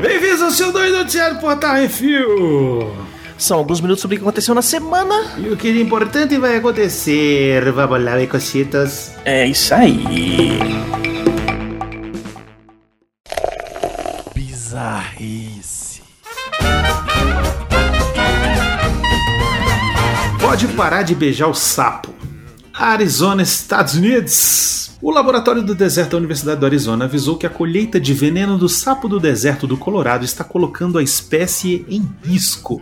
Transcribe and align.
Bem-vindos 0.00 0.42
ao 0.42 0.50
seu 0.50 0.72
doido 0.72 0.98
noticiário 0.98 1.38
Portal 1.38 1.74
Refil. 1.74 2.92
São 3.36 3.58
alguns 3.58 3.80
minutos 3.80 4.00
sobre 4.00 4.16
o 4.16 4.18
que 4.18 4.24
aconteceu 4.24 4.54
na 4.54 4.62
semana. 4.62 5.34
E 5.38 5.48
o 5.48 5.56
que 5.56 5.72
de 5.72 5.82
importante 5.82 6.38
vai 6.38 6.56
acontecer? 6.56 7.70
Vamos 7.72 8.02
lá, 8.02 8.12
cositas. 8.26 9.12
É 9.24 9.46
isso 9.46 9.74
aí. 9.74 10.58
Bizarrice. 14.34 16.02
Pode 20.40 20.68
parar 20.68 21.02
de 21.02 21.14
beijar 21.14 21.48
o 21.48 21.54
sapo. 21.54 22.14
Arizona, 22.72 23.42
Estados 23.42 23.94
Unidos. 23.94 24.83
O 25.04 25.10
laboratório 25.10 25.62
do 25.62 25.74
deserto 25.74 26.12
da 26.12 26.16
Universidade 26.16 26.60
do 26.60 26.64
Arizona 26.64 27.04
avisou 27.04 27.36
que 27.36 27.44
a 27.44 27.50
colheita 27.50 28.00
de 28.00 28.14
veneno 28.14 28.56
do 28.56 28.70
sapo 28.70 29.06
do 29.06 29.20
deserto 29.20 29.66
do 29.66 29.76
Colorado 29.76 30.24
está 30.24 30.42
colocando 30.42 30.96
a 30.96 31.02
espécie 31.02 31.84
em 31.90 32.08
risco. 32.22 32.80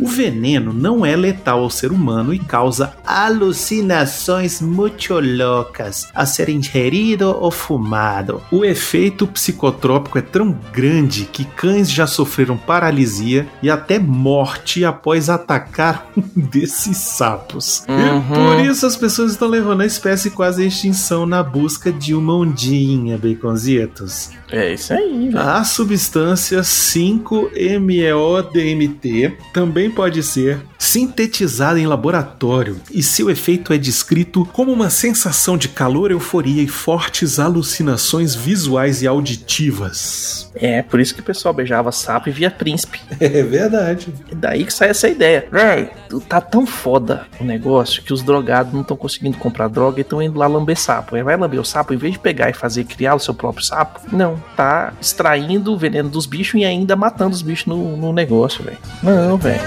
O 0.00 0.06
veneno 0.06 0.72
não 0.72 1.04
é 1.04 1.14
letal 1.14 1.62
ao 1.62 1.68
ser 1.68 1.92
humano 1.92 2.32
e 2.32 2.38
causa 2.38 2.94
alucinações 3.06 4.62
muito 4.62 5.20
loucas 5.20 6.08
a 6.14 6.24
ser 6.24 6.48
ingerido 6.48 7.36
ou 7.38 7.50
fumado. 7.50 8.40
O 8.50 8.64
efeito 8.64 9.26
psicotrópico 9.26 10.16
é 10.16 10.22
tão 10.22 10.58
grande 10.72 11.26
que 11.26 11.44
cães 11.44 11.90
já 11.90 12.06
sofreram 12.06 12.56
paralisia 12.56 13.46
e 13.62 13.68
até 13.68 13.98
morte 13.98 14.86
após 14.86 15.28
atacar 15.28 16.06
um 16.16 16.22
desses 16.34 16.96
sapos. 16.96 17.84
Uhum. 17.86 18.22
Por 18.22 18.58
isso 18.64 18.86
as 18.86 18.96
pessoas 18.96 19.32
estão 19.32 19.48
levando 19.48 19.82
a 19.82 19.86
espécie 19.86 20.30
quase 20.30 20.62
à 20.62 20.66
extinção 20.66 21.26
na 21.26 21.42
busca 21.42 21.92
de 21.92 22.14
uma 22.14 22.34
ondinha, 22.34 23.18
baconzitos. 23.18 24.30
É 24.50 24.72
isso 24.72 24.94
aí, 24.94 25.28
velho. 25.28 25.38
A 25.38 25.62
substância 25.62 26.60
5-MeO-DMT 26.60 29.34
também 29.52 29.89
pode 29.90 30.22
ser 30.22 30.60
sintetizada 30.80 31.78
em 31.78 31.86
laboratório 31.86 32.80
e 32.90 33.02
seu 33.02 33.28
efeito 33.28 33.70
é 33.70 33.76
descrito 33.76 34.46
como 34.46 34.72
uma 34.72 34.88
sensação 34.88 35.58
de 35.58 35.68
calor, 35.68 36.10
euforia 36.10 36.62
e 36.62 36.66
fortes 36.66 37.38
alucinações 37.38 38.34
visuais 38.34 39.02
e 39.02 39.06
auditivas. 39.06 40.50
É, 40.54 40.80
por 40.82 40.98
isso 40.98 41.14
que 41.14 41.20
o 41.20 41.24
pessoal 41.24 41.52
beijava 41.52 41.92
sapo 41.92 42.30
e 42.30 42.32
via 42.32 42.50
príncipe. 42.50 42.98
É 43.20 43.42
verdade. 43.42 44.12
É 44.32 44.34
daí 44.34 44.64
que 44.64 44.72
sai 44.72 44.88
essa 44.88 45.06
ideia. 45.06 45.46
Véi, 45.52 45.90
tá 46.26 46.40
tão 46.40 46.66
foda 46.66 47.26
o 47.38 47.44
negócio 47.44 48.02
que 48.02 48.12
os 48.12 48.22
drogados 48.22 48.72
não 48.72 48.80
estão 48.80 48.96
conseguindo 48.96 49.36
comprar 49.36 49.68
droga 49.68 49.98
e 49.98 50.00
estão 50.00 50.22
indo 50.22 50.38
lá 50.38 50.46
lamber 50.46 50.78
sapo. 50.78 51.14
Aí 51.14 51.22
vai 51.22 51.36
lamber 51.36 51.60
o 51.60 51.64
sapo, 51.64 51.92
em 51.92 51.98
vez 51.98 52.14
de 52.14 52.18
pegar 52.18 52.48
e 52.48 52.54
fazer 52.54 52.84
criar 52.84 53.14
o 53.14 53.20
seu 53.20 53.34
próprio 53.34 53.64
sapo, 53.64 54.00
não. 54.10 54.42
Tá 54.56 54.94
extraindo 55.00 55.72
o 55.72 55.78
veneno 55.78 56.08
dos 56.08 56.24
bichos 56.24 56.60
e 56.60 56.64
ainda 56.64 56.96
matando 56.96 57.34
os 57.34 57.42
bichos 57.42 57.66
no, 57.66 57.96
no 57.96 58.12
negócio, 58.12 58.64
velho. 58.64 58.78
Não, 59.02 59.36
velho. 59.36 59.60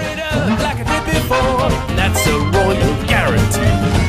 Before, 1.14 1.70
that's 1.96 2.26
a 2.26 2.36
royal 2.52 2.92
guarantee. 3.06 4.04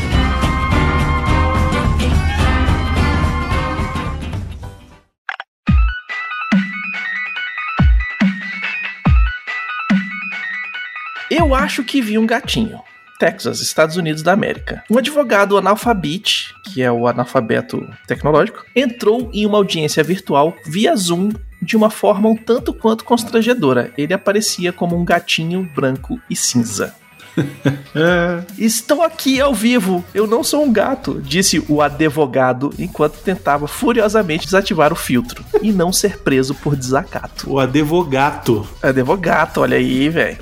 Eu 11.29 11.53
acho 11.53 11.83
que 11.83 12.01
vi 12.01 12.17
um 12.17 12.25
gatinho. 12.25 12.81
Texas, 13.19 13.61
Estados 13.61 13.97
Unidos 13.97 14.23
da 14.23 14.33
América. 14.33 14.83
Um 14.89 14.97
advogado 14.97 15.57
analfabete, 15.57 16.53
que 16.63 16.81
é 16.81 16.91
o 16.91 17.07
analfabeto 17.07 17.87
tecnológico, 18.07 18.65
entrou 18.75 19.29
em 19.31 19.45
uma 19.45 19.57
audiência 19.57 20.03
virtual 20.03 20.55
via 20.65 20.95
Zoom 20.95 21.29
de 21.61 21.75
uma 21.75 21.89
forma 21.89 22.29
um 22.29 22.35
tanto 22.35 22.73
quanto 22.73 23.03
constrangedora. 23.03 23.91
Ele 23.97 24.13
aparecia 24.13 24.71
como 24.71 24.97
um 24.97 25.05
gatinho 25.05 25.69
branco 25.75 26.19
e 26.29 26.35
cinza. 26.35 26.95
É, 27.97 28.43
Estou 28.57 29.01
aqui 29.01 29.39
ao 29.39 29.53
vivo, 29.53 30.03
eu 30.13 30.27
não 30.27 30.43
sou 30.43 30.65
um 30.65 30.71
gato, 30.71 31.21
disse 31.23 31.63
o 31.69 31.81
advogado 31.81 32.73
enquanto 32.77 33.21
tentava 33.21 33.69
furiosamente 33.69 34.43
desativar 34.45 34.91
o 34.91 34.97
filtro 34.97 35.45
e 35.61 35.71
não 35.71 35.93
ser 35.93 36.19
preso 36.19 36.53
por 36.53 36.75
desacato. 36.75 37.49
o 37.49 37.57
advogado. 37.57 38.67
Advogado, 38.83 39.59
olha 39.61 39.77
aí, 39.77 40.09
velho. 40.09 40.37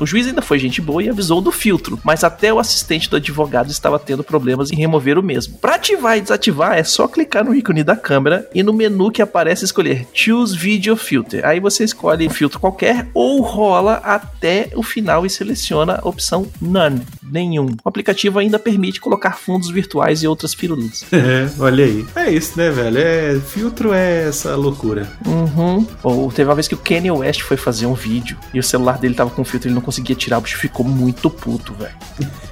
O 0.00 0.06
juiz 0.06 0.26
ainda 0.26 0.42
foi 0.42 0.58
gente 0.58 0.80
boa 0.80 1.00
e 1.00 1.08
avisou 1.08 1.40
do 1.40 1.52
filtro, 1.52 1.98
mas 2.02 2.24
até 2.24 2.52
o 2.52 2.58
assistente 2.58 3.08
do 3.08 3.16
advogado 3.16 3.70
estava 3.70 4.00
tendo 4.00 4.24
problemas 4.24 4.72
em 4.72 4.76
remover 4.76 5.16
o 5.16 5.22
mesmo. 5.22 5.58
Para 5.58 5.76
ativar 5.76 6.18
e 6.18 6.20
desativar 6.20 6.76
é 6.76 6.82
só 6.82 7.06
clicar 7.06 7.44
no 7.44 7.54
ícone 7.54 7.84
da 7.84 7.94
câmera 7.94 8.48
e 8.52 8.64
no 8.64 8.72
menu 8.72 9.12
que 9.12 9.22
aparece 9.22 9.64
escolher 9.64 10.08
Choose 10.12 10.56
Video 10.58 10.96
Filter. 10.96 11.46
Aí 11.46 11.60
você 11.60 11.84
escolhe 11.84 12.28
filtro 12.28 12.58
qualquer 12.58 13.06
ou 13.14 13.40
rola 13.42 14.00
até 14.02 14.70
o 14.74 14.82
final 14.82 15.24
e 15.24 15.30
seleciona 15.30 16.00
a 16.02 16.08
opção 16.08 16.35
None, 16.60 17.02
nenhum. 17.22 17.68
O 17.84 17.88
aplicativo 17.88 18.38
ainda 18.38 18.58
permite 18.58 19.00
colocar 19.00 19.32
fundos 19.32 19.70
virtuais 19.70 20.22
e 20.22 20.26
outras 20.26 20.52
firulas. 20.52 21.04
É, 21.16 21.48
olha 21.58 21.84
aí. 21.84 22.06
É 22.14 22.30
isso, 22.30 22.58
né, 22.58 22.70
velho? 22.70 22.98
É, 22.98 23.40
filtro 23.40 23.92
é 23.92 24.28
essa 24.28 24.54
loucura. 24.54 25.10
Uhum. 25.26 25.86
Ou 26.02 26.30
teve 26.30 26.48
uma 26.48 26.54
vez 26.54 26.68
que 26.68 26.74
o 26.74 26.78
Kanye 26.78 27.10
West 27.10 27.40
foi 27.40 27.56
fazer 27.56 27.86
um 27.86 27.94
vídeo 27.94 28.36
e 28.52 28.58
o 28.60 28.62
celular 28.62 28.98
dele 28.98 29.14
tava 29.14 29.30
com 29.30 29.42
filtro 29.42 29.66
e 29.66 29.70
ele 29.70 29.74
não 29.74 29.82
conseguia 29.82 30.14
tirar, 30.14 30.38
o 30.38 30.42
bicho 30.42 30.58
ficou 30.58 30.86
muito 30.86 31.30
puto, 31.30 31.74
velho. 31.74 31.96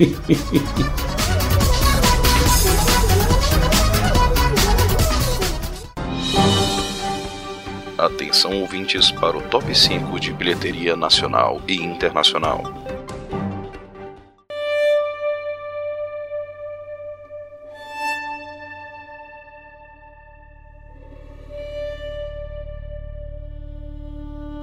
Atenção 8.05 8.61
ouvintes 8.61 9.11
para 9.11 9.39
o 9.39 9.41
top 9.41 9.75
5 9.75 10.21
de 10.21 10.31
bilheteria 10.33 10.95
nacional 10.95 11.63
e 11.67 11.77
internacional. 11.77 12.84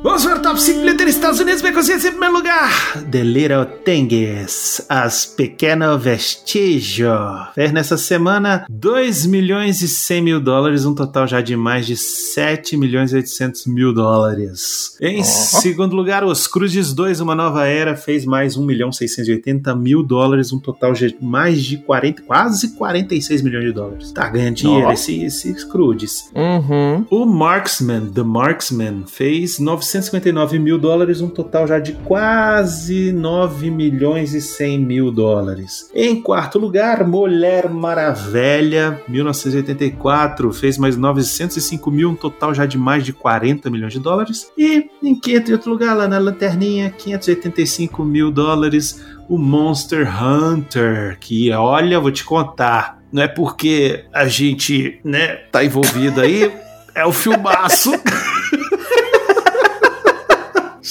Vamos 0.04 0.26
para 0.26 0.40
o 0.40 0.42
top 0.42 0.60
5 0.60 0.80
bilheteria 0.80 1.12
Estados 1.12 1.40
Unidos, 1.40 1.62
bem 1.62 1.72
consciente 1.72 2.08
em 2.08 2.10
primeiro 2.10 2.34
lugar. 2.34 3.04
The 3.12 3.24
Little 3.24 3.66
Things, 3.86 4.84
As 4.90 5.28
Pequeno 5.28 5.96
Vestígio. 6.00 7.12
Fez 7.54 7.72
nessa 7.72 7.96
semana 7.98 8.66
2 8.68 9.28
milhões 9.28 9.84
e 9.84 9.88
100 9.88 10.22
mil 10.24 10.42
dólares, 10.42 10.86
um 10.86 10.96
total 10.96 11.28
já 11.28 11.40
de 11.40 11.56
mais 11.56 11.86
de 11.86 11.96
7 11.96 12.76
milhões 12.78 13.14
e 13.14 13.18
800 13.18 13.68
mil 13.68 13.94
dólares. 13.94 14.98
Em 15.00 15.24
segundo 15.24 15.96
lugar, 15.96 16.24
Os 16.24 16.48
Cruzes 16.48 16.94
2, 16.94 17.20
Uma 17.20 17.36
Nova 17.36 17.68
Era, 17.68 17.96
fez 17.96 18.26
mais 18.26 18.58
1 18.58 18.66
milhão 18.66 18.92
680 18.92 19.76
mil 19.76 20.02
dólares, 20.02 20.52
um 20.52 20.58
total 20.58 20.94
de 20.94 21.16
mais 21.22 21.64
de 21.64 21.78
40, 21.78 22.24
quase 22.24 22.70
46 22.76 23.44
milhões 23.44 23.66
de 23.66 23.72
dólares. 23.72 24.12
Tá 24.12 24.28
ganhando 24.30 24.56
dinheiro 24.56 24.88
Ó. 24.88 24.92
esse, 24.92 25.24
esse 25.24 25.54
Cruzes. 25.68 26.32
Uhum. 26.34 27.06
O 27.12 27.24
Marksman, 27.24 28.08
The 28.08 28.24
Marksman, 28.24 29.04
fez 29.06 29.60
959 29.92 30.58
mil 30.58 30.78
dólares, 30.78 31.20
um 31.20 31.28
total 31.28 31.68
já 31.68 31.80
de 31.80 31.94
quase 31.94 33.12
9 33.12 33.70
milhões 33.70 34.34
e 34.34 34.42
100 34.42 34.80
mil 34.80 35.12
dólares. 35.12 35.90
Em 35.94 36.22
quarto 36.22 36.58
lugar, 36.58 37.06
Mulher 37.06 37.70
Maravilha, 37.70 39.02
1984, 39.08 40.54
fez 40.54 40.78
mais 40.78 40.96
905 40.96 41.92
mil, 41.92 42.10
um 42.12 42.16
total 42.16 42.54
já 42.54 42.66
de 42.66 42.78
mais 42.78 43.04
de 43.04 43.12
40 43.12 43.70
milhões 43.70 43.92
de 43.92 44.00
dólares. 44.00 44.50
E 44.58 44.90
em 45.04 45.20
quinto 45.20 45.52
e 45.52 45.54
outro 45.54 45.72
lugar, 45.72 45.96
lá 45.96 46.08
na 46.08 46.18
lanterninha, 46.20 46.90
585 46.90 48.06
mil 48.06 48.32
dólares, 48.32 49.04
o 49.28 49.38
Monster 49.38 50.08
Hunter, 50.24 51.18
que 51.20 51.52
olha, 51.52 52.00
vou 52.00 52.12
te 52.12 52.24
contar, 52.24 53.02
não 53.12 53.24
é 53.24 53.28
porque 53.28 54.06
a 54.14 54.26
gente, 54.26 55.00
né, 55.04 55.36
tá 55.52 55.64
envolvido 55.66 56.22
aí, 56.22 56.50
é 56.96 57.06
o 57.06 57.12
filmaço. 57.12 57.92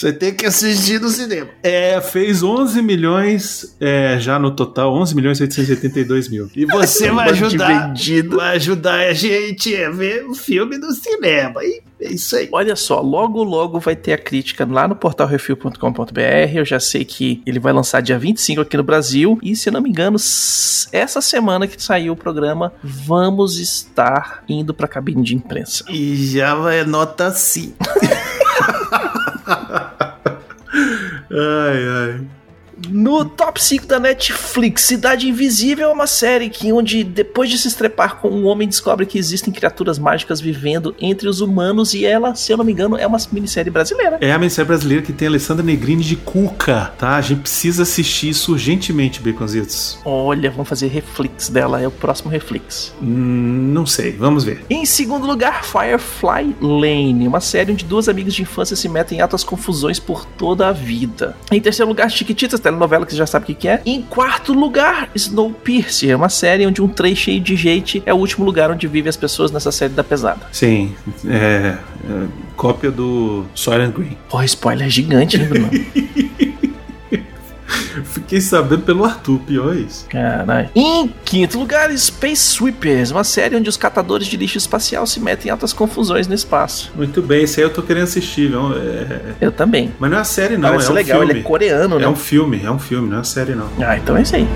Você 0.00 0.14
tem 0.14 0.32
que 0.32 0.46
assistir 0.46 0.98
no 0.98 1.10
cinema. 1.10 1.50
É, 1.62 2.00
fez 2.00 2.42
11 2.42 2.80
milhões 2.80 3.76
é, 3.78 4.18
já 4.18 4.38
no 4.38 4.50
total, 4.50 4.94
11 4.94 5.14
milhões 5.14 5.40
e 5.40 5.42
882 5.42 6.30
mil. 6.30 6.50
E 6.56 6.64
você 6.64 7.10
vai 7.10 7.28
ajudar, 7.28 7.92
vai 8.30 8.56
ajudar 8.56 8.94
a 8.94 9.12
gente 9.12 9.76
a 9.76 9.90
ver 9.90 10.24
o 10.24 10.34
filme 10.34 10.78
no 10.78 10.90
cinema. 10.92 11.62
E 11.62 11.82
é 12.00 12.14
isso 12.14 12.34
aí. 12.34 12.48
Olha 12.50 12.74
só, 12.76 13.02
logo 13.02 13.42
logo 13.42 13.78
vai 13.78 13.94
ter 13.94 14.14
a 14.14 14.18
crítica 14.18 14.66
lá 14.66 14.88
no 14.88 14.96
portalrefil.com.br. 14.96 16.54
Eu 16.54 16.64
já 16.64 16.80
sei 16.80 17.04
que 17.04 17.42
ele 17.44 17.60
vai 17.60 17.74
lançar 17.74 18.00
dia 18.00 18.18
25 18.18 18.62
aqui 18.62 18.78
no 18.78 18.82
Brasil. 18.82 19.38
E 19.42 19.54
se 19.54 19.68
eu 19.68 19.72
não 19.74 19.82
me 19.82 19.90
engano, 19.90 20.16
essa 20.16 21.20
semana 21.20 21.66
que 21.66 21.82
saiu 21.82 22.14
o 22.14 22.16
programa, 22.16 22.72
vamos 22.82 23.58
estar 23.58 24.44
indo 24.48 24.72
pra 24.72 24.88
cabine 24.88 25.22
de 25.22 25.36
imprensa. 25.36 25.84
E 25.90 26.26
já 26.26 26.54
vai 26.54 26.84
nota 26.84 27.30
sim. 27.32 27.74
ai, 31.40 31.88
ai. 31.88 32.39
No 32.92 33.24
top 33.24 33.62
5 33.62 33.86
da 33.86 34.00
Netflix, 34.00 34.82
Cidade 34.82 35.28
Invisível 35.28 35.90
é 35.90 35.92
uma 35.92 36.08
série 36.08 36.50
que 36.50 36.72
onde 36.72 37.04
depois 37.04 37.48
de 37.48 37.56
se 37.56 37.68
estrepar 37.68 38.16
com 38.16 38.28
um 38.28 38.46
homem 38.46 38.66
descobre 38.66 39.06
que 39.06 39.16
existem 39.16 39.52
criaturas 39.52 39.96
mágicas 39.96 40.40
vivendo 40.40 40.94
entre 41.00 41.28
os 41.28 41.40
humanos 41.40 41.94
e 41.94 42.04
ela, 42.04 42.34
se 42.34 42.52
eu 42.52 42.56
não 42.56 42.64
me 42.64 42.72
engano, 42.72 42.96
é 42.96 43.06
uma 43.06 43.18
minissérie 43.30 43.70
brasileira. 43.70 44.18
É 44.20 44.32
a 44.32 44.38
minissérie 44.38 44.66
brasileira 44.66 45.02
que 45.04 45.12
tem 45.12 45.28
a 45.28 45.30
Alessandra 45.30 45.64
Negrini 45.64 46.02
de 46.02 46.16
Cuca, 46.16 46.92
tá? 46.98 47.14
A 47.14 47.20
gente 47.20 47.42
precisa 47.42 47.84
assistir 47.84 48.30
isso 48.30 48.52
urgentemente, 48.52 49.20
Baconzitos. 49.20 49.98
Olha, 50.04 50.50
vamos 50.50 50.68
fazer 50.68 50.88
reflex 50.88 51.48
dela, 51.48 51.80
é 51.80 51.86
o 51.86 51.92
próximo 51.92 52.28
reflex. 52.28 52.92
Hum, 53.00 53.70
não 53.72 53.86
sei, 53.86 54.12
vamos 54.12 54.42
ver. 54.42 54.64
Em 54.68 54.84
segundo 54.84 55.26
lugar, 55.26 55.64
Firefly 55.64 56.56
Lane, 56.60 57.28
uma 57.28 57.40
série 57.40 57.70
onde 57.70 57.84
duas 57.84 58.08
amigas 58.08 58.34
de 58.34 58.42
infância 58.42 58.74
se 58.74 58.88
metem 58.88 59.18
em 59.18 59.20
altas 59.20 59.44
confusões 59.44 60.00
por 60.00 60.24
toda 60.24 60.66
a 60.66 60.72
vida. 60.72 61.36
Em 61.52 61.60
terceiro 61.60 61.88
lugar, 61.88 62.10
Chiquititas, 62.10 62.58
telenovela 62.80 63.04
que 63.04 63.12
você 63.12 63.18
já 63.18 63.26
sabe 63.26 63.44
o 63.44 63.46
que 63.46 63.54
que 63.54 63.68
é. 63.68 63.82
Em 63.84 64.00
quarto 64.00 64.52
lugar, 64.52 65.10
Snowpiercer, 65.14 66.16
uma 66.16 66.28
série 66.28 66.66
onde 66.66 66.80
um 66.80 66.88
trem 66.88 67.14
cheio 67.14 67.40
de 67.40 67.54
gente 67.54 68.02
é 68.06 68.14
o 68.14 68.16
último 68.16 68.44
lugar 68.44 68.70
onde 68.70 68.86
vivem 68.86 69.08
as 69.08 69.16
pessoas 69.16 69.50
nessa 69.50 69.70
série 69.70 69.92
da 69.92 70.02
pesada. 70.02 70.40
Sim, 70.50 70.94
é, 71.26 71.76
é, 72.08 72.26
cópia 72.56 72.90
do 72.90 73.44
Soylent 73.54 73.92
Green. 73.94 74.16
Pô, 74.28 74.42
spoiler 74.42 74.88
gigante, 74.88 75.36
hein, 75.36 75.46
Bruno? 75.46 75.70
Fiquei 78.30 78.40
sabendo 78.42 78.82
pelo 78.82 79.04
Arthur, 79.04 79.40
pior 79.40 79.74
é 79.74 79.80
isso. 79.80 80.06
Caralho. 80.08 80.70
Em 80.72 81.12
quinto 81.24 81.58
lugar, 81.58 81.90
Space 81.98 82.52
Sweepers, 82.54 83.10
uma 83.10 83.24
série 83.24 83.56
onde 83.56 83.68
os 83.68 83.76
catadores 83.76 84.28
de 84.28 84.36
lixo 84.36 84.56
espacial 84.56 85.04
se 85.04 85.18
metem 85.18 85.48
em 85.48 85.50
altas 85.50 85.72
confusões 85.72 86.28
no 86.28 86.34
espaço. 86.34 86.92
Muito 86.94 87.20
bem, 87.20 87.42
esse 87.42 87.58
aí 87.60 87.66
eu 87.66 87.72
tô 87.72 87.82
querendo 87.82 88.04
assistir, 88.04 88.48
viu? 88.48 88.72
É- 88.76 89.34
Eu 89.40 89.50
também. 89.50 89.92
Mas 89.98 90.08
não 90.12 90.18
é 90.18 90.20
uma 90.20 90.24
série, 90.24 90.56
não, 90.56 90.68
Parece 90.68 90.86
é 90.86 90.90
um 90.92 90.94
legal, 90.94 91.18
filme. 91.18 91.32
ele 91.32 91.40
é 91.40 91.42
coreano, 91.42 91.98
né? 91.98 92.04
É 92.04 92.08
um 92.08 92.14
filme, 92.14 92.60
é 92.64 92.70
um 92.70 92.78
filme, 92.78 93.08
não 93.08 93.16
é 93.16 93.18
uma 93.18 93.24
série, 93.24 93.56
não. 93.56 93.68
Ah, 93.80 93.96
então 93.96 94.16
é 94.16 94.22
isso 94.22 94.36
aí. 94.36 94.46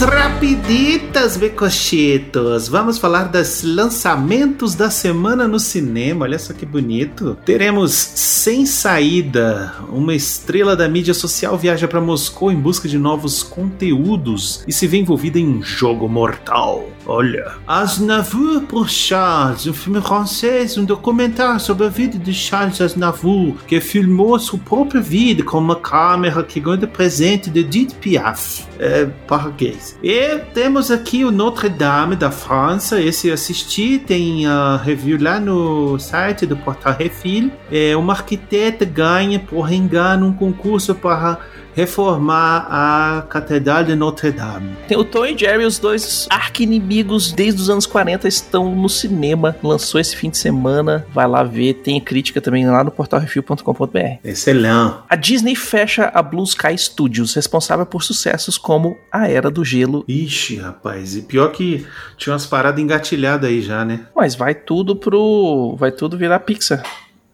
Rapiditas, 0.00 1.36
Becochitos, 1.36 2.68
vamos 2.68 2.98
falar 2.98 3.24
dos 3.24 3.64
lançamentos 3.64 4.76
da 4.76 4.90
semana 4.90 5.48
no 5.48 5.58
cinema. 5.58 6.24
Olha 6.24 6.38
só 6.38 6.52
que 6.52 6.64
bonito. 6.64 7.36
Teremos 7.44 7.92
Sem 7.92 8.64
Saída. 8.64 9.74
Uma 9.88 10.14
estrela 10.14 10.76
da 10.76 10.88
mídia 10.88 11.14
social 11.14 11.58
viaja 11.58 11.88
para 11.88 12.00
Moscou 12.00 12.52
em 12.52 12.56
busca 12.56 12.88
de 12.88 12.96
novos 12.96 13.42
conteúdos 13.42 14.62
e 14.68 14.72
se 14.72 14.86
vê 14.86 14.98
envolvida 14.98 15.38
em 15.38 15.48
um 15.48 15.62
jogo 15.62 16.08
mortal. 16.08 16.88
Olha. 17.04 17.54
Aznavour 17.66 18.60
por 18.62 18.88
Charles, 18.90 19.66
um 19.66 19.72
filme 19.72 20.00
francês, 20.02 20.76
um 20.76 20.84
documentário 20.84 21.58
sobre 21.58 21.86
a 21.86 21.88
vida 21.88 22.18
de 22.18 22.34
Charles 22.34 22.80
Aznavour, 22.82 23.54
que 23.66 23.80
filmou 23.80 24.38
sua 24.38 24.58
própria 24.58 25.00
vida 25.00 25.42
com 25.42 25.58
uma 25.58 25.76
câmera 25.76 26.42
que 26.42 26.60
ganhou 26.60 26.76
de 26.76 26.86
presente 26.86 27.48
de 27.48 27.60
Edith 27.60 27.94
Piaf. 27.94 28.64
É, 28.78 29.06
português. 29.26 29.87
E 30.02 30.38
temos 30.52 30.90
aqui 30.90 31.24
o 31.24 31.30
Notre 31.30 31.68
Dame 31.68 32.16
da 32.16 32.30
França. 32.30 33.00
Esse 33.00 33.28
eu 33.28 33.34
assisti, 33.34 33.98
tem 33.98 34.46
a 34.46 34.76
review 34.76 35.18
lá 35.20 35.38
no 35.40 35.98
site 35.98 36.46
do 36.46 36.56
Portal 36.56 36.94
Refil. 36.98 37.50
É, 37.70 37.96
uma 37.96 38.12
arquiteta 38.12 38.84
ganha, 38.84 39.38
por 39.38 39.72
engano, 39.72 40.26
um 40.26 40.32
concurso 40.32 40.94
para 40.94 41.38
reformar 41.78 42.66
a 42.68 43.22
Catedral 43.28 43.84
de 43.84 43.94
Notre 43.94 44.32
Dame. 44.32 44.76
Tem 44.88 44.98
o 44.98 45.04
Tom 45.04 45.24
e 45.24 45.38
Jerry, 45.38 45.64
os 45.64 45.78
dois 45.78 46.26
arqui-inimigos 46.28 47.30
desde 47.30 47.62
os 47.62 47.70
anos 47.70 47.86
40 47.86 48.26
estão 48.26 48.74
no 48.74 48.88
cinema. 48.88 49.54
Lançou 49.62 50.00
esse 50.00 50.16
fim 50.16 50.28
de 50.28 50.38
semana. 50.38 51.06
Vai 51.14 51.28
lá 51.28 51.44
ver. 51.44 51.74
Tem 51.74 52.00
crítica 52.00 52.40
também 52.40 52.68
lá 52.68 52.82
no 52.82 52.90
portalrefil.com.br. 52.90 53.98
Excelente. 54.24 54.96
A 55.08 55.14
Disney 55.14 55.54
fecha 55.54 56.10
a 56.12 56.20
Blue 56.20 56.42
Sky 56.42 56.76
Studios, 56.76 57.32
responsável 57.34 57.86
por 57.86 58.02
sucessos 58.02 58.58
como 58.58 58.98
A 59.12 59.28
Era 59.28 59.48
do 59.48 59.64
Gelo. 59.64 60.04
Ixi, 60.08 60.56
rapaz. 60.56 61.14
E 61.14 61.22
pior 61.22 61.52
que 61.52 61.86
tinha 62.16 62.32
umas 62.32 62.44
paradas 62.44 62.82
engatilhadas 62.82 63.48
aí 63.48 63.62
já, 63.62 63.84
né? 63.84 64.00
Mas 64.16 64.34
vai 64.34 64.52
tudo 64.52 64.96
pro. 64.96 65.76
Vai 65.78 65.92
tudo 65.92 66.18
virar 66.18 66.40
Pixar. 66.40 66.82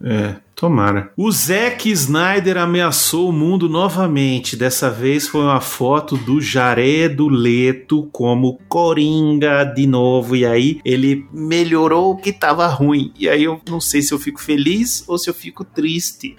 É, 0.05 0.35
tomara. 0.64 1.12
O 1.16 1.31
Zack 1.31 1.90
Snyder 1.90 2.56
ameaçou 2.56 3.28
o 3.28 3.32
mundo 3.32 3.69
novamente. 3.69 4.56
Dessa 4.56 4.90
vez 4.90 5.28
foi 5.28 5.43
uma 5.43 5.61
foto 5.61 6.16
do 6.16 6.40
Jared 6.40 7.16
Leto 7.31 8.08
como 8.11 8.58
Coringa 8.66 9.64
de 9.64 9.87
novo. 9.87 10.34
E 10.34 10.46
aí 10.46 10.81
ele 10.84 11.26
melhorou 11.32 12.12
o 12.12 12.16
que 12.16 12.32
tava 12.32 12.66
ruim. 12.66 13.12
E 13.19 13.28
aí 13.28 13.44
eu 13.44 13.61
não 13.69 13.81
sei 13.81 14.00
se 14.00 14.14
eu 14.14 14.19
fico 14.19 14.40
feliz 14.40 15.05
ou 15.06 15.19
se 15.19 15.28
eu 15.28 15.34
fico 15.34 15.64
triste. 15.64 16.34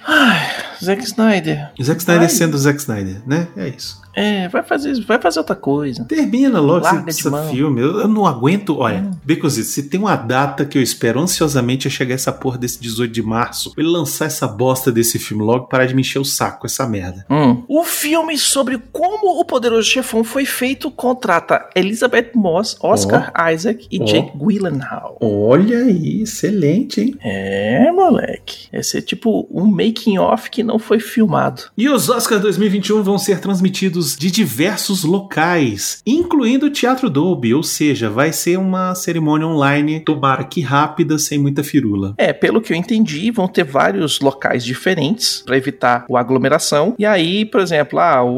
Zack 0.84 1.04
Snyder. 1.04 1.72
Zack 1.82 2.00
Snyder 2.00 2.24
Ai. 2.24 2.30
sendo 2.30 2.58
Zack 2.58 2.80
Snyder, 2.80 3.22
né? 3.28 3.48
É 3.56 3.68
isso. 3.70 4.02
É, 4.16 4.48
vai 4.48 4.64
fazer, 4.64 5.00
vai 5.02 5.20
fazer 5.20 5.40
outra 5.40 5.56
coisa. 5.56 6.06
Termina 6.06 6.60
logo 6.60 6.86
Larga 6.86 7.10
esse, 7.10 7.24
filme. 7.52 7.82
Eu, 7.82 8.00
eu 8.00 8.08
não 8.08 8.26
aguento. 8.26 8.78
Olha, 8.78 9.12
Becozito, 9.24 9.68
se 9.68 9.84
tem 9.84 10.00
uma 10.00 10.16
data 10.16 10.66
que 10.66 10.78
eu 10.78 10.82
espero 10.82 11.20
ansiosamente 11.20 11.88
é 11.88 11.92
chegar 11.92 12.16
essa 12.16 12.32
porra 12.32 12.58
desse 12.58 12.80
18 12.80 13.12
de 13.12 13.22
março. 13.22 13.74
Ele 13.78 13.88
lançar 13.88 14.26
essa 14.26 14.48
bosta 14.48 14.92
desse 14.92 15.20
filme 15.20 15.44
logo 15.44 15.68
parar 15.68 15.86
de 15.86 15.94
me 15.94 16.02
encher 16.02 16.20
o 16.20 16.26
saco 16.26 16.62
com 16.62 16.68
essa 16.68 16.88
merda. 16.88 17.26
Hum. 17.30 17.64
O 17.68 17.84
filme 17.84 18.38
sobre 18.38 18.82
como 18.92 19.40
o 19.40 19.46
poderoso 19.46 19.88
chefão 19.88 20.24
foi 20.24 20.46
feito 20.46 20.90
contrata 20.90 21.68
Elizabeth 21.76 22.32
Moss, 22.34 22.78
Oscar 22.82 23.34
Isaac 23.54 23.88
e 23.92 24.02
Ó. 24.02 24.06
Jake 24.06 24.38
Gyllenhaal. 24.38 25.18
Olha 25.20 25.80
aí, 25.80 26.22
excelente, 26.22 27.02
hein? 27.02 27.16
É, 27.22 27.92
moleque. 27.92 28.68
Esse 28.72 29.00
é 29.00 29.02
tipo 29.02 29.48
um 29.52 29.66
making 29.66 30.18
off 30.20 30.50
que 30.50 30.64
não 30.64 30.80
foi 30.80 31.00
filmado. 31.00 31.64
E 31.78 31.90
os 31.90 32.10
Oscars 32.10 32.42
2021 32.42 33.04
vão 33.04 33.18
ser 33.18 33.40
transmitidos 33.40 34.05
de 34.14 34.30
diversos 34.30 35.04
locais, 35.04 36.02
incluindo 36.06 36.66
o 36.66 36.70
Teatro 36.70 37.10
Dolby, 37.10 37.54
ou 37.54 37.64
seja, 37.64 38.10
vai 38.10 38.34
ser 38.34 38.58
uma 38.60 38.94
cerimônia 38.94 39.48
online, 39.48 40.02
tomara 40.02 40.44
que 40.44 40.60
rápida, 40.62 41.18
sem 41.18 41.40
muita 41.40 41.64
firula. 41.64 42.14
É, 42.18 42.34
pelo 42.34 42.62
que 42.62 42.74
eu 42.74 42.78
entendi, 42.78 43.32
vão 43.32 43.48
ter 43.48 43.64
vários 43.64 44.20
locais 44.20 44.64
diferentes 44.66 45.42
para 45.46 45.58
evitar 45.58 46.06
a 46.14 46.20
aglomeração. 46.20 46.94
E 47.00 47.06
aí, 47.06 47.46
por 47.46 47.62
exemplo, 47.62 48.00
ah, 48.00 48.22
o- 48.24 48.36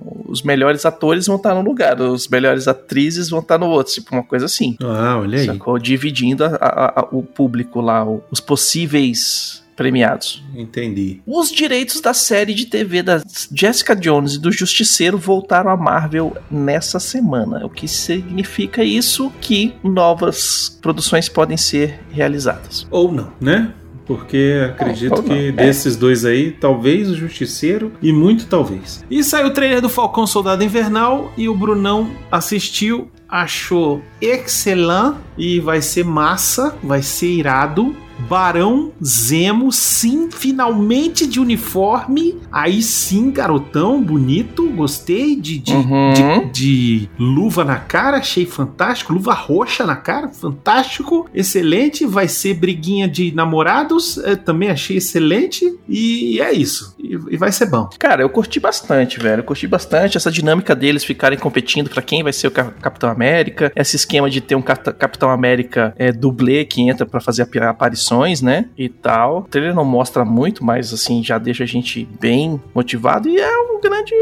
o- 0.00 0.24
os 0.28 0.42
melhores 0.42 0.86
atores 0.86 1.26
vão 1.26 1.36
estar 1.36 1.54
num 1.54 1.62
lugar, 1.62 2.00
os 2.00 2.28
melhores 2.28 2.68
atrizes 2.68 3.28
vão 3.28 3.40
estar 3.40 3.58
no 3.58 3.66
outro, 3.66 3.92
tipo 3.94 4.14
uma 4.14 4.22
coisa 4.22 4.46
assim. 4.46 4.76
Ah, 4.80 5.18
olha 5.20 5.38
aí. 5.40 5.46
Sacou? 5.46 5.78
Dividindo 5.78 6.44
a- 6.44 6.56
a- 6.60 7.00
a- 7.00 7.08
o 7.12 7.22
público 7.22 7.80
lá, 7.80 8.06
os 8.30 8.40
possíveis 8.40 9.62
premiados. 9.76 10.42
Entendi. 10.54 11.20
Os 11.26 11.50
direitos 11.52 12.00
da 12.00 12.14
série 12.14 12.54
de 12.54 12.66
TV 12.66 13.02
da 13.02 13.22
Jessica 13.52 13.94
Jones 13.94 14.34
e 14.34 14.40
do 14.40 14.50
Justiceiro 14.50 15.18
voltaram 15.18 15.70
à 15.70 15.76
Marvel 15.76 16.36
nessa 16.50 16.98
semana. 16.98 17.64
O 17.64 17.70
que 17.70 17.86
significa 17.86 18.82
isso? 18.82 19.30
Que 19.40 19.74
novas 19.84 20.78
produções 20.80 21.28
podem 21.28 21.56
ser 21.56 22.00
realizadas. 22.10 22.86
Ou 22.90 23.12
não, 23.12 23.32
né? 23.40 23.72
Porque 24.06 24.70
acredito 24.70 25.16
não, 25.16 25.22
que 25.22 25.48
é. 25.48 25.52
desses 25.52 25.96
dois 25.96 26.24
aí, 26.24 26.52
talvez 26.52 27.10
o 27.10 27.16
Justiceiro 27.16 27.92
e 28.00 28.12
muito 28.12 28.46
talvez. 28.46 29.04
E 29.10 29.22
saiu 29.22 29.48
o 29.48 29.50
trailer 29.50 29.82
do 29.82 29.88
Falcão 29.88 30.26
Soldado 30.26 30.62
Invernal 30.62 31.32
e 31.36 31.48
o 31.48 31.54
Brunão 31.56 32.08
assistiu, 32.30 33.10
achou 33.28 34.00
excelente 34.20 35.16
e 35.36 35.58
vai 35.58 35.82
ser 35.82 36.04
massa, 36.04 36.76
vai 36.82 37.02
ser 37.02 37.26
irado. 37.26 37.96
Barão 38.18 38.92
Zemo, 39.04 39.70
sim, 39.70 40.28
finalmente 40.30 41.26
de 41.26 41.38
uniforme. 41.38 42.36
Aí 42.50 42.82
sim, 42.82 43.30
garotão, 43.30 44.02
bonito, 44.02 44.68
gostei 44.70 45.36
de, 45.36 45.58
de, 45.58 45.72
Uhum. 45.74 46.12
de, 46.12 46.50
de 46.52 47.08
luva 47.18 47.64
na 47.64 47.76
cara, 47.76 48.16
achei 48.18 48.46
fantástico. 48.46 49.12
Luva 49.12 49.34
roxa 49.34 49.84
na 49.84 49.94
cara, 49.96 50.28
fantástico, 50.28 51.26
excelente. 51.34 52.06
Vai 52.06 52.26
ser 52.28 52.54
briguinha 52.54 53.06
de 53.08 53.32
namorados, 53.34 54.18
eh, 54.18 54.34
também 54.36 54.70
achei 54.70 54.96
excelente. 54.96 55.76
E 55.88 56.40
é 56.40 56.52
isso, 56.52 56.95
e, 57.14 57.34
e 57.34 57.36
vai 57.36 57.50
ser 57.52 57.66
bom. 57.66 57.88
Cara, 57.98 58.22
eu 58.22 58.28
curti 58.28 58.58
bastante, 58.60 59.18
velho. 59.20 59.40
Eu 59.40 59.44
curti 59.44 59.66
bastante 59.66 60.16
essa 60.16 60.30
dinâmica 60.30 60.74
deles 60.74 61.04
ficarem 61.04 61.38
competindo 61.38 61.88
pra 61.90 62.02
quem 62.02 62.22
vai 62.22 62.32
ser 62.32 62.48
o 62.48 62.50
Ca- 62.50 62.72
Capitão 62.80 63.08
América. 63.10 63.72
Esse 63.76 63.96
esquema 63.96 64.28
de 64.30 64.40
ter 64.40 64.54
um 64.54 64.62
Capitão 64.62 65.30
América 65.30 65.94
é, 65.96 66.10
dublê 66.12 66.64
que 66.64 66.82
entra 66.82 67.06
pra 67.06 67.20
fazer 67.20 67.42
ap- 67.42 67.56
aparições, 67.56 68.40
né? 68.42 68.66
E 68.76 68.88
tal. 68.88 69.38
O 69.40 69.42
trailer 69.42 69.74
não 69.74 69.84
mostra 69.84 70.24
muito, 70.24 70.64
mas 70.64 70.92
assim, 70.92 71.22
já 71.22 71.38
deixa 71.38 71.64
a 71.64 71.66
gente 71.66 72.08
bem 72.20 72.60
motivado. 72.74 73.28
E 73.28 73.38
é 73.38 73.58
um 73.58 73.80
grande 73.80 74.14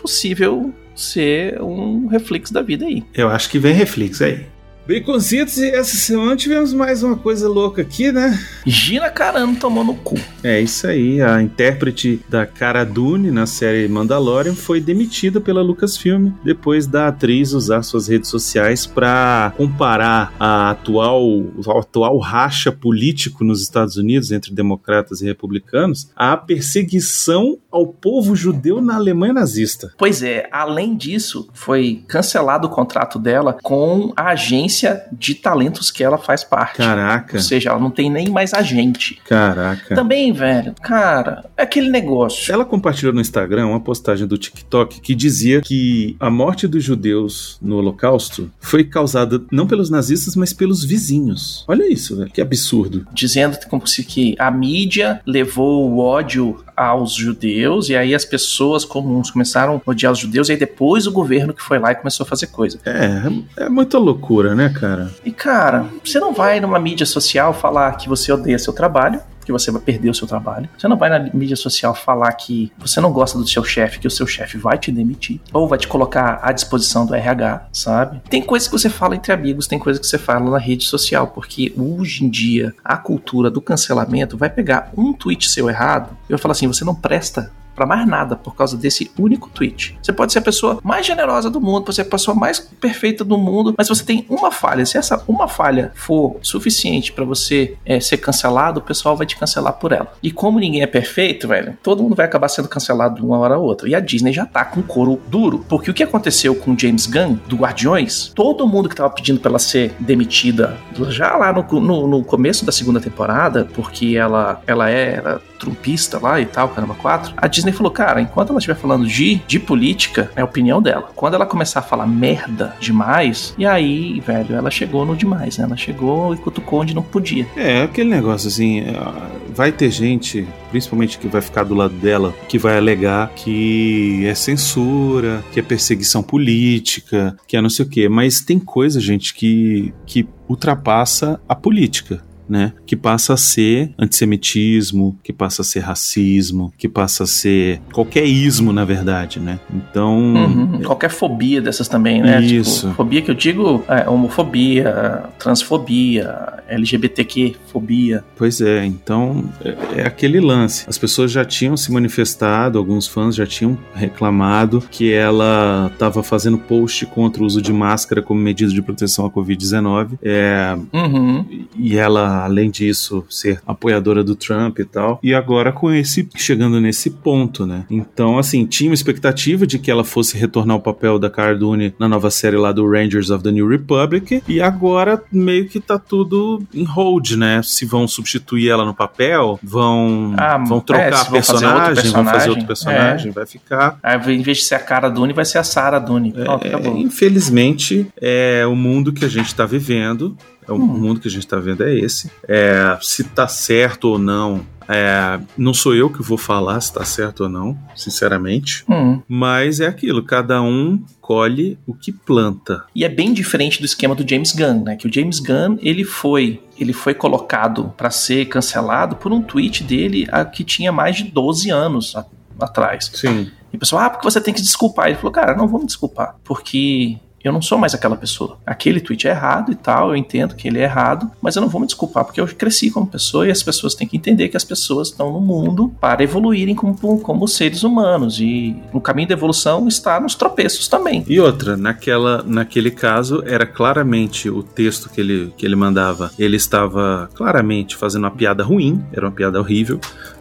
possível 0.00 0.72
ser 0.94 1.60
um 1.62 2.06
reflexo 2.08 2.52
da 2.52 2.62
vida 2.62 2.84
aí. 2.84 3.04
Eu 3.14 3.28
acho 3.28 3.48
que 3.50 3.58
vem 3.58 3.72
reflexo 3.74 4.24
aí. 4.24 4.44
Baconzitos, 4.90 5.58
e 5.58 5.70
essa 5.70 5.96
semana 5.96 6.34
tivemos 6.34 6.72
mais 6.72 7.04
uma 7.04 7.16
coisa 7.16 7.48
louca 7.48 7.80
aqui, 7.80 8.10
né? 8.10 8.36
Gina 8.66 9.08
Carano 9.08 9.54
tomou 9.54 9.84
no 9.84 9.94
cu. 9.94 10.18
É 10.42 10.60
isso 10.60 10.84
aí, 10.84 11.22
a 11.22 11.40
intérprete 11.40 12.20
da 12.28 12.44
Cara 12.44 12.82
Dune 12.82 13.30
na 13.30 13.46
série 13.46 13.86
Mandalorian 13.86 14.52
foi 14.52 14.80
demitida 14.80 15.40
pela 15.40 15.62
Lucasfilm 15.62 16.32
depois 16.42 16.88
da 16.88 17.06
atriz 17.06 17.52
usar 17.52 17.82
suas 17.82 18.08
redes 18.08 18.28
sociais 18.28 18.84
para 18.84 19.52
comparar 19.56 20.34
a 20.40 20.70
atual, 20.70 21.24
o 21.24 21.78
atual 21.78 22.18
racha 22.18 22.72
político 22.72 23.44
nos 23.44 23.62
Estados 23.62 23.96
Unidos 23.96 24.32
entre 24.32 24.52
democratas 24.52 25.20
e 25.20 25.26
republicanos 25.26 26.10
à 26.16 26.36
perseguição 26.36 27.58
ao 27.70 27.86
povo 27.86 28.34
judeu 28.34 28.80
na 28.80 28.96
Alemanha 28.96 29.34
nazista. 29.34 29.92
Pois 29.96 30.20
é, 30.20 30.48
além 30.50 30.96
disso, 30.96 31.48
foi 31.52 32.02
cancelado 32.08 32.66
o 32.66 32.70
contrato 32.70 33.20
dela 33.20 33.56
com 33.62 34.12
a 34.16 34.30
agência 34.30 34.79
de 35.12 35.34
talentos 35.34 35.90
que 35.90 36.02
ela 36.02 36.18
faz 36.18 36.44
parte. 36.44 36.76
Caraca, 36.76 37.36
Ou 37.36 37.42
seja, 37.42 37.70
ela 37.70 37.78
não 37.78 37.90
tem 37.90 38.10
nem 38.10 38.28
mais 38.28 38.52
agente. 38.54 39.20
caraca. 39.26 39.94
Também, 39.94 40.32
velho, 40.32 40.74
cara, 40.82 41.44
é 41.56 41.62
aquele 41.62 41.90
negócio. 41.90 42.52
Ela 42.52 42.64
compartilhou 42.64 43.12
no 43.12 43.20
Instagram 43.20 43.66
uma 43.66 43.80
postagem 43.80 44.26
do 44.26 44.38
TikTok 44.38 45.00
que 45.00 45.14
dizia 45.14 45.60
que 45.60 46.16
a 46.20 46.30
morte 46.30 46.66
dos 46.66 46.82
judeus 46.84 47.58
no 47.60 47.76
Holocausto 47.76 48.50
foi 48.60 48.84
causada 48.84 49.40
não 49.50 49.66
pelos 49.66 49.90
nazistas, 49.90 50.36
mas 50.36 50.52
pelos 50.52 50.84
vizinhos. 50.84 51.64
Olha 51.68 51.90
isso, 51.92 52.16
velho. 52.16 52.30
Que 52.30 52.40
absurdo. 52.40 53.06
Dizendo 53.12 53.58
como 53.68 53.86
se 53.86 54.04
que 54.04 54.34
a 54.38 54.50
mídia 54.50 55.20
levou 55.26 55.90
o 55.90 55.98
ódio 55.98 56.62
aos 56.76 57.12
judeus 57.14 57.88
e 57.90 57.96
aí 57.96 58.14
as 58.14 58.24
pessoas 58.24 58.84
comuns 58.84 59.30
começaram 59.30 59.80
a 59.84 59.90
odiar 59.90 60.12
os 60.12 60.18
judeus 60.18 60.48
e 60.48 60.52
aí 60.52 60.58
depois 60.58 61.06
o 61.06 61.12
governo 61.12 61.52
que 61.52 61.62
foi 61.62 61.78
lá 61.78 61.92
e 61.92 61.94
começou 61.94 62.24
a 62.24 62.26
fazer 62.26 62.46
coisa. 62.46 62.78
É, 62.86 63.64
é 63.64 63.68
muita 63.68 63.98
loucura, 63.98 64.54
né, 64.54 64.69
cara? 64.70 65.10
E 65.24 65.30
cara, 65.30 65.86
você 66.04 66.18
não 66.18 66.32
vai 66.32 66.60
numa 66.60 66.78
mídia 66.78 67.06
social 67.06 67.52
falar 67.52 67.92
que 67.92 68.08
você 68.08 68.32
odeia 68.32 68.58
seu 68.58 68.72
trabalho, 68.72 69.20
que 69.44 69.52
você 69.52 69.70
vai 69.70 69.80
perder 69.80 70.10
o 70.10 70.14
seu 70.14 70.26
trabalho. 70.26 70.68
Você 70.78 70.86
não 70.86 70.96
vai 70.96 71.10
na 71.10 71.18
mídia 71.34 71.56
social 71.56 71.94
falar 71.94 72.32
que 72.32 72.72
você 72.78 73.00
não 73.00 73.12
gosta 73.12 73.36
do 73.36 73.46
seu 73.46 73.64
chefe, 73.64 73.98
que 73.98 74.06
o 74.06 74.10
seu 74.10 74.26
chefe 74.26 74.56
vai 74.56 74.78
te 74.78 74.92
demitir 74.92 75.40
ou 75.52 75.66
vai 75.66 75.78
te 75.78 75.88
colocar 75.88 76.40
à 76.42 76.52
disposição 76.52 77.04
do 77.04 77.14
RH, 77.14 77.68
sabe? 77.72 78.22
Tem 78.30 78.42
coisas 78.42 78.68
que 78.68 78.78
você 78.78 78.88
fala 78.88 79.16
entre 79.16 79.32
amigos, 79.32 79.66
tem 79.66 79.78
coisas 79.78 80.00
que 80.00 80.06
você 80.06 80.18
fala 80.18 80.50
na 80.50 80.58
rede 80.58 80.84
social, 80.84 81.28
porque 81.28 81.72
hoje 81.76 82.24
em 82.24 82.30
dia 82.30 82.74
a 82.84 82.96
cultura 82.96 83.50
do 83.50 83.60
cancelamento 83.60 84.36
vai 84.36 84.50
pegar 84.50 84.92
um 84.96 85.12
tweet 85.12 85.50
seu 85.50 85.68
errado 85.68 86.16
e 86.28 86.32
vai 86.32 86.38
falar 86.38 86.52
assim, 86.52 86.66
você 86.66 86.84
não 86.84 86.94
presta 86.94 87.50
pra 87.80 87.86
mais 87.86 88.06
nada 88.06 88.36
por 88.36 88.54
causa 88.54 88.76
desse 88.76 89.10
único 89.18 89.48
tweet. 89.48 89.98
Você 90.02 90.12
pode 90.12 90.34
ser 90.34 90.40
a 90.40 90.42
pessoa 90.42 90.78
mais 90.84 91.06
generosa 91.06 91.48
do 91.48 91.62
mundo, 91.62 91.84
pode 91.84 91.94
ser 91.94 92.02
a 92.02 92.04
pessoa 92.04 92.34
mais 92.34 92.60
perfeita 92.60 93.24
do 93.24 93.38
mundo, 93.38 93.74
mas 93.76 93.88
você 93.88 94.04
tem 94.04 94.26
uma 94.28 94.50
falha. 94.50 94.84
Se 94.84 94.98
essa 94.98 95.24
uma 95.26 95.48
falha 95.48 95.90
for 95.94 96.36
suficiente 96.42 97.10
pra 97.10 97.24
você 97.24 97.78
é, 97.86 97.98
ser 97.98 98.18
cancelado, 98.18 98.80
o 98.80 98.82
pessoal 98.82 99.16
vai 99.16 99.26
te 99.26 99.34
cancelar 99.34 99.72
por 99.74 99.92
ela. 99.92 100.12
E 100.22 100.30
como 100.30 100.60
ninguém 100.60 100.82
é 100.82 100.86
perfeito, 100.86 101.48
velho, 101.48 101.78
todo 101.82 102.02
mundo 102.02 102.14
vai 102.14 102.26
acabar 102.26 102.48
sendo 102.48 102.68
cancelado 102.68 103.14
de 103.14 103.22
uma 103.22 103.38
hora 103.38 103.54
a 103.54 103.58
outra. 103.58 103.88
E 103.88 103.94
a 103.94 104.00
Disney 104.00 104.34
já 104.34 104.44
tá 104.44 104.62
com 104.62 104.82
couro 104.82 105.18
duro, 105.28 105.64
porque 105.66 105.90
o 105.90 105.94
que 105.94 106.02
aconteceu 106.02 106.54
com 106.54 106.76
James 106.76 107.06
Gunn 107.06 107.38
do 107.46 107.56
Guardiões, 107.56 108.30
todo 108.34 108.66
mundo 108.68 108.90
que 108.90 108.94
tava 108.94 109.08
pedindo 109.08 109.40
pra 109.40 109.48
ela 109.48 109.58
ser 109.58 109.94
demitida 109.98 110.76
já 111.08 111.34
lá 111.34 111.50
no, 111.50 111.80
no, 111.80 112.06
no 112.06 112.24
começo 112.24 112.66
da 112.66 112.72
segunda 112.72 113.00
temporada, 113.00 113.66
porque 113.72 114.16
ela 114.18 114.60
ela 114.66 114.90
era 114.90 115.40
trumpista 115.60 116.18
lá 116.18 116.40
e 116.40 116.46
tal, 116.46 116.70
caramba, 116.70 116.94
quatro. 116.94 117.34
A 117.36 117.46
Disney 117.46 117.69
falou, 117.72 117.92
cara, 117.92 118.20
enquanto 118.20 118.50
ela 118.50 118.58
estiver 118.58 118.76
falando 118.76 119.06
de, 119.06 119.36
de 119.46 119.58
política, 119.58 120.30
é 120.36 120.40
a 120.40 120.44
opinião 120.44 120.80
dela. 120.80 121.10
Quando 121.14 121.34
ela 121.34 121.46
começar 121.46 121.80
a 121.80 121.82
falar 121.82 122.06
merda 122.06 122.74
demais, 122.80 123.54
e 123.58 123.66
aí, 123.66 124.20
velho, 124.20 124.54
ela 124.54 124.70
chegou 124.70 125.04
no 125.04 125.16
demais, 125.16 125.58
né? 125.58 125.64
Ela 125.64 125.76
chegou 125.76 126.34
e 126.34 126.38
cutucou 126.38 126.80
onde 126.80 126.94
não 126.94 127.02
podia. 127.02 127.46
É, 127.56 127.82
aquele 127.82 128.10
negócio 128.10 128.48
assim, 128.48 128.80
ah, 128.96 129.30
vai 129.54 129.72
ter 129.72 129.90
gente, 129.90 130.46
principalmente 130.70 131.18
que 131.18 131.28
vai 131.28 131.40
ficar 131.40 131.64
do 131.64 131.74
lado 131.74 131.94
dela, 131.94 132.34
que 132.48 132.58
vai 132.58 132.76
alegar 132.76 133.30
que 133.34 134.26
é 134.26 134.34
censura, 134.34 135.42
que 135.52 135.60
é 135.60 135.62
perseguição 135.62 136.22
política, 136.22 137.36
que 137.46 137.56
é 137.56 137.60
não 137.60 137.70
sei 137.70 137.84
o 137.84 137.88
quê. 137.88 138.08
Mas 138.08 138.40
tem 138.40 138.58
coisa, 138.58 139.00
gente, 139.00 139.34
que, 139.34 139.92
que 140.06 140.26
ultrapassa 140.48 141.40
a 141.48 141.54
política. 141.54 142.22
Né? 142.50 142.72
Que 142.84 142.96
passa 142.96 143.34
a 143.34 143.36
ser 143.36 143.92
antissemitismo, 143.96 145.16
que 145.22 145.32
passa 145.32 145.62
a 145.62 145.64
ser 145.64 145.78
racismo, 145.80 146.72
que 146.76 146.88
passa 146.88 147.22
a 147.22 147.26
ser 147.26 147.80
qualquer 147.92 148.24
ismo, 148.26 148.72
na 148.72 148.84
verdade, 148.84 149.38
né? 149.38 149.60
Então. 149.72 150.18
Uhum, 150.18 150.80
Qualquer 150.82 151.10
fobia 151.10 151.62
dessas 151.62 151.86
também, 151.86 152.20
né? 152.20 152.42
Isso. 152.42 152.80
Tipo, 152.82 152.94
fobia 152.94 153.22
que 153.22 153.30
eu 153.30 153.34
digo 153.36 153.84
é 153.88 154.08
homofobia, 154.10 155.22
transfobia, 155.38 156.54
LGBTQ 156.68 157.54
fobia. 157.72 158.24
Pois 158.36 158.60
é, 158.60 158.84
então 158.84 159.44
é, 159.64 160.00
é 160.00 160.06
aquele 160.06 160.40
lance. 160.40 160.84
As 160.88 160.98
pessoas 160.98 161.30
já 161.30 161.44
tinham 161.44 161.76
se 161.76 161.92
manifestado, 161.92 162.78
alguns 162.78 163.06
fãs 163.06 163.34
já 163.34 163.46
tinham 163.46 163.78
reclamado 163.94 164.82
que 164.90 165.12
ela 165.12 165.90
estava 165.92 166.22
fazendo 166.22 166.58
post 166.58 167.06
contra 167.06 167.42
o 167.42 167.46
uso 167.46 167.60
de 167.62 167.72
máscara 167.72 168.22
como 168.22 168.40
medida 168.40 168.72
de 168.72 168.82
proteção 168.82 169.24
à 169.26 169.30
Covid-19. 169.30 170.18
É, 170.22 170.76
Uhum. 170.92 171.44
e 171.76 171.96
ela, 171.96 172.39
além 172.44 172.70
disso, 172.70 173.24
ser 173.28 173.60
apoiadora 173.66 174.22
do 174.22 174.34
Trump 174.34 174.78
e 174.78 174.84
tal. 174.84 175.18
E 175.22 175.34
agora 175.34 175.72
com 175.72 175.92
esse 175.92 176.28
chegando 176.36 176.80
nesse 176.80 177.10
ponto, 177.10 177.66
né? 177.66 177.84
Então, 177.90 178.38
assim, 178.38 178.66
tinha 178.66 178.90
uma 178.90 178.94
expectativa 178.94 179.66
de 179.66 179.78
que 179.78 179.90
ela 179.90 180.04
fosse 180.04 180.36
retornar 180.36 180.74
ao 180.74 180.82
papel 180.82 181.18
da 181.18 181.30
Cara 181.30 181.56
Dune 181.56 181.94
na 181.98 182.08
nova 182.08 182.30
série 182.30 182.56
lá 182.56 182.72
do 182.72 182.88
Rangers 182.88 183.30
of 183.30 183.42
the 183.42 183.50
New 183.50 183.68
Republic. 183.68 184.42
E 184.48 184.60
agora 184.60 185.22
meio 185.32 185.68
que 185.68 185.80
tá 185.80 185.98
tudo 185.98 186.62
em 186.74 186.84
hold, 186.84 187.32
né? 187.32 187.60
Se 187.62 187.84
vão 187.84 188.06
substituir 188.06 188.68
ela 188.68 188.84
no 188.84 188.94
papel, 188.94 189.58
vão, 189.62 190.34
Ah, 190.36 190.58
vão 190.58 190.78
é, 190.78 190.80
trocar 190.80 191.06
a 191.06 191.22
vão 191.24 191.42
fazer 191.42 191.66
outro 191.66 191.80
personagem, 191.82 192.10
vão 192.10 192.24
fazer 192.24 192.50
outro 192.50 192.66
personagem, 192.66 193.00
personagem, 193.00 193.30
vai 193.32 193.46
ficar 193.46 193.98
Aí, 194.02 194.34
em 194.34 194.42
vez 194.42 194.58
de 194.58 194.64
ser 194.64 194.74
a 194.74 194.78
cara 194.78 195.08
Dune, 195.08 195.32
vai 195.32 195.44
ser 195.44 195.58
a 195.58 195.64
Sarah 195.64 195.98
Dune. 195.98 196.32
Pronto, 196.32 196.64
é, 196.64 196.68
acabou. 196.68 196.96
infelizmente, 196.96 198.06
é 198.20 198.66
o 198.66 198.74
mundo 198.74 199.12
que 199.12 199.24
a 199.24 199.28
gente 199.28 199.46
está 199.46 199.66
vivendo. 199.66 200.36
É 200.70 200.72
o 200.72 200.76
Hum. 200.76 200.86
mundo 200.86 201.20
que 201.20 201.28
a 201.28 201.30
gente 201.30 201.44
está 201.44 201.58
vendo 201.58 201.82
é 201.84 201.94
esse. 201.94 202.30
É, 202.48 202.96
se 203.02 203.24
tá 203.24 203.46
certo 203.48 204.04
ou 204.10 204.18
não, 204.18 204.64
é, 204.88 205.38
não 205.58 205.74
sou 205.74 205.94
eu 205.94 206.08
que 206.10 206.22
vou 206.22 206.38
falar 206.38 206.80
se 206.80 206.92
tá 206.92 207.04
certo 207.04 207.42
ou 207.44 207.48
não, 207.48 207.76
sinceramente. 207.94 208.84
Hum. 208.88 209.20
Mas 209.28 209.80
é 209.80 209.86
aquilo, 209.86 210.22
cada 210.22 210.60
um 210.62 211.02
colhe 211.20 211.78
o 211.86 211.94
que 211.94 212.10
planta. 212.12 212.84
E 212.94 213.04
é 213.04 213.08
bem 213.08 213.32
diferente 213.32 213.78
do 213.80 213.84
esquema 213.84 214.14
do 214.14 214.28
James 214.28 214.52
Gunn, 214.52 214.82
né? 214.84 214.96
Que 214.96 215.06
o 215.06 215.12
James 215.12 215.38
Gunn, 215.40 215.76
ele 215.80 216.04
foi, 216.04 216.60
ele 216.78 216.92
foi 216.92 217.14
colocado 217.14 217.92
pra 217.96 218.10
ser 218.10 218.46
cancelado 218.46 219.16
por 219.16 219.32
um 219.32 219.40
tweet 219.42 219.84
dele 219.84 220.26
ah, 220.32 220.44
que 220.44 220.64
tinha 220.64 220.90
mais 220.92 221.16
de 221.16 221.24
12 221.24 221.70
anos 221.70 222.14
a- 222.16 222.24
atrás. 222.60 223.10
Sim. 223.14 223.50
E 223.72 223.76
o 223.76 223.78
pessoal, 223.78 224.02
ah, 224.02 224.10
porque 224.10 224.24
você 224.28 224.40
tem 224.40 224.52
que 224.52 224.58
se 224.60 224.66
desculpar. 224.66 225.06
Ele 225.06 225.16
falou, 225.16 225.30
cara, 225.30 225.54
não 225.56 225.68
vou 225.68 225.78
me 225.80 225.86
desculpar, 225.86 226.34
porque 226.42 227.16
eu 227.42 227.52
não 227.52 227.62
sou 227.62 227.78
mais 227.78 227.94
aquela 227.94 228.16
pessoa. 228.16 228.58
Aquele 228.66 229.00
tweet 229.00 229.26
é 229.26 229.30
errado 229.30 229.72
e 229.72 229.74
tal, 229.74 230.10
eu 230.10 230.16
entendo 230.16 230.54
que 230.54 230.68
ele 230.68 230.78
é 230.78 230.84
errado, 230.84 231.30
mas 231.40 231.56
eu 231.56 231.62
não 231.62 231.68
vou 231.68 231.80
me 231.80 231.86
desculpar, 231.86 232.24
porque 232.24 232.40
eu 232.40 232.46
cresci 232.46 232.90
como 232.90 233.06
pessoa 233.06 233.46
e 233.46 233.50
as 233.50 233.62
pessoas 233.62 233.94
têm 233.94 234.06
que 234.06 234.16
entender 234.16 234.48
que 234.48 234.56
as 234.56 234.64
pessoas 234.64 235.08
estão 235.08 235.32
no 235.32 235.40
mundo 235.40 235.92
para 236.00 236.22
evoluírem 236.22 236.74
como, 236.74 237.20
como 237.20 237.48
seres 237.48 237.82
humanos. 237.82 238.40
E 238.40 238.76
no 238.92 239.00
caminho 239.00 239.28
da 239.28 239.34
evolução 239.34 239.88
está 239.88 240.20
nos 240.20 240.34
tropeços 240.34 240.88
também. 240.88 241.24
E 241.26 241.40
outra, 241.40 241.76
naquela, 241.76 242.42
naquele 242.46 242.90
caso, 242.90 243.42
era 243.46 243.66
claramente 243.66 244.50
o 244.50 244.62
texto 244.62 245.08
que 245.08 245.20
ele, 245.20 245.52
que 245.56 245.64
ele 245.64 245.76
mandava. 245.76 246.30
Ele 246.38 246.56
estava 246.56 247.30
claramente 247.34 247.96
fazendo 247.96 248.24
uma 248.24 248.30
piada 248.30 248.62
ruim, 248.62 249.02
era 249.12 249.26
uma 249.26 249.32
piada 249.32 249.58
horrível, 249.58 250.00